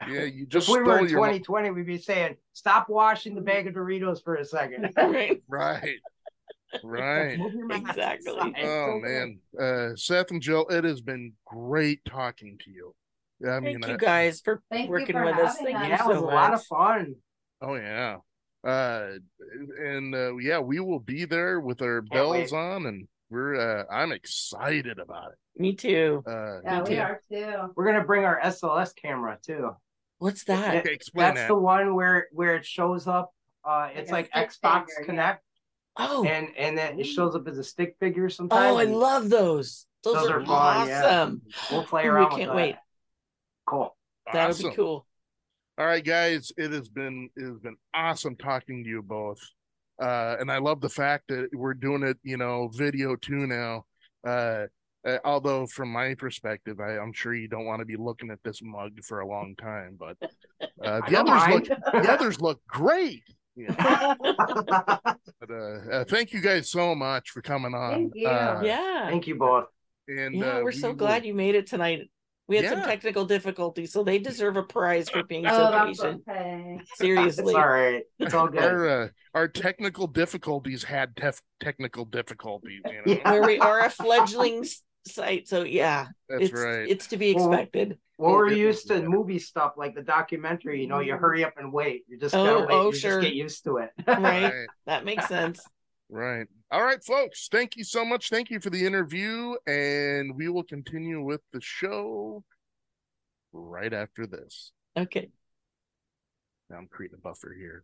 [0.08, 3.36] Yeah, you if just we were stole in your 2020, we'd be saying, "Stop washing
[3.36, 4.94] the bag of Doritos for a second.
[4.98, 5.42] Right.
[5.48, 6.00] right.
[6.84, 7.38] Right.
[7.40, 8.54] Move your mask Exactly.
[8.64, 9.40] Oh man.
[9.60, 12.94] Uh Seth and Jyl, it has been great talking to you.
[13.42, 15.58] Yeah, I mean Thank you guys for Thank you working for with us.
[15.58, 15.84] Thank us.
[15.84, 17.16] you Yeah, it so was a lot of fun.
[17.62, 18.18] oh yeah.
[18.64, 19.14] Uh
[19.84, 22.58] and uh yeah, we will be there with our Can't bells wait.
[22.58, 25.38] on and we're uh I'm excited about it.
[25.62, 26.24] Me too.
[26.28, 27.02] Uh Yeah, Me we too.
[27.02, 27.74] are too.
[27.76, 29.72] We're gonna bring our SLS camera too.
[30.20, 30.76] What's that?
[30.78, 31.48] okay, explain That's that.
[31.48, 33.34] the one where where it shows up.
[33.64, 35.34] Uh, it's Like like, Xbox figure, yeah.
[35.34, 35.38] Kinect,
[35.98, 38.74] Oh, and and then it shows up as a stick figure sometimes.
[38.74, 39.86] oh, I love those.
[40.04, 41.06] Those, Those are, are fun, yeah.
[41.06, 41.42] awesome.
[41.72, 42.30] We'll play around.
[42.32, 42.56] we can't that.
[42.56, 42.76] wait.
[43.66, 43.96] Cool.
[44.32, 44.70] That'll Awesome.
[44.70, 45.06] be cool.
[45.78, 49.40] All right, guys, it has been it has been awesome talking to you both.
[50.02, 53.86] Uh, and I love the fact that we're doing it, you know, video too now.
[54.26, 54.68] Uh,
[55.06, 58.40] uh, although from my perspective, I, I'm sure you don't want to be looking at
[58.44, 60.18] this mug for a long time, but
[60.84, 61.66] uh, the don't others look
[62.04, 63.24] the others look great.
[63.56, 64.14] Yeah.
[65.42, 65.56] But uh,
[65.92, 67.94] uh, thank you guys so much for coming on.
[67.94, 68.28] Thank you.
[68.28, 69.10] Uh, yeah.
[69.10, 69.66] Thank you both.
[70.08, 72.10] and Yeah, uh, we're we so will- glad you made it tonight.
[72.48, 76.00] We had some technical difficulties, so they deserve a prize for being so Oh, that's
[76.02, 76.24] patient.
[76.28, 76.78] okay.
[76.82, 77.54] It's Seriously.
[77.54, 78.02] all right.
[78.18, 78.64] It's all good.
[78.64, 82.82] Our uh, our technical difficulties had tef- technical difficulties.
[82.88, 83.32] You know, Yeah.
[83.32, 86.88] Where we are a fledgling s- site, so yeah, that's it's right.
[86.90, 87.98] it's to be expected.
[88.18, 89.10] Well, Oh, we're used to better.
[89.10, 90.82] movie stuff like the documentary.
[90.82, 91.22] You know, you mm-hmm.
[91.22, 92.04] hurry up and wait.
[92.08, 92.68] You just Oh, gotta wait.
[92.72, 93.22] oh, you sure.
[93.22, 93.92] just get used to it.
[94.08, 94.68] Right.
[94.86, 95.62] That makes sense.
[96.10, 96.48] Right.
[96.72, 97.48] All right, folks.
[97.50, 98.30] Thank you so much.
[98.30, 99.56] Thank you for the interview.
[99.68, 102.44] And we will continue with the show
[103.54, 104.72] right after this.
[104.98, 105.30] Okay.
[106.70, 107.84] Now I'm creating a buffer here.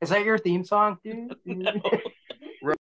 [0.00, 0.98] Is that your theme song?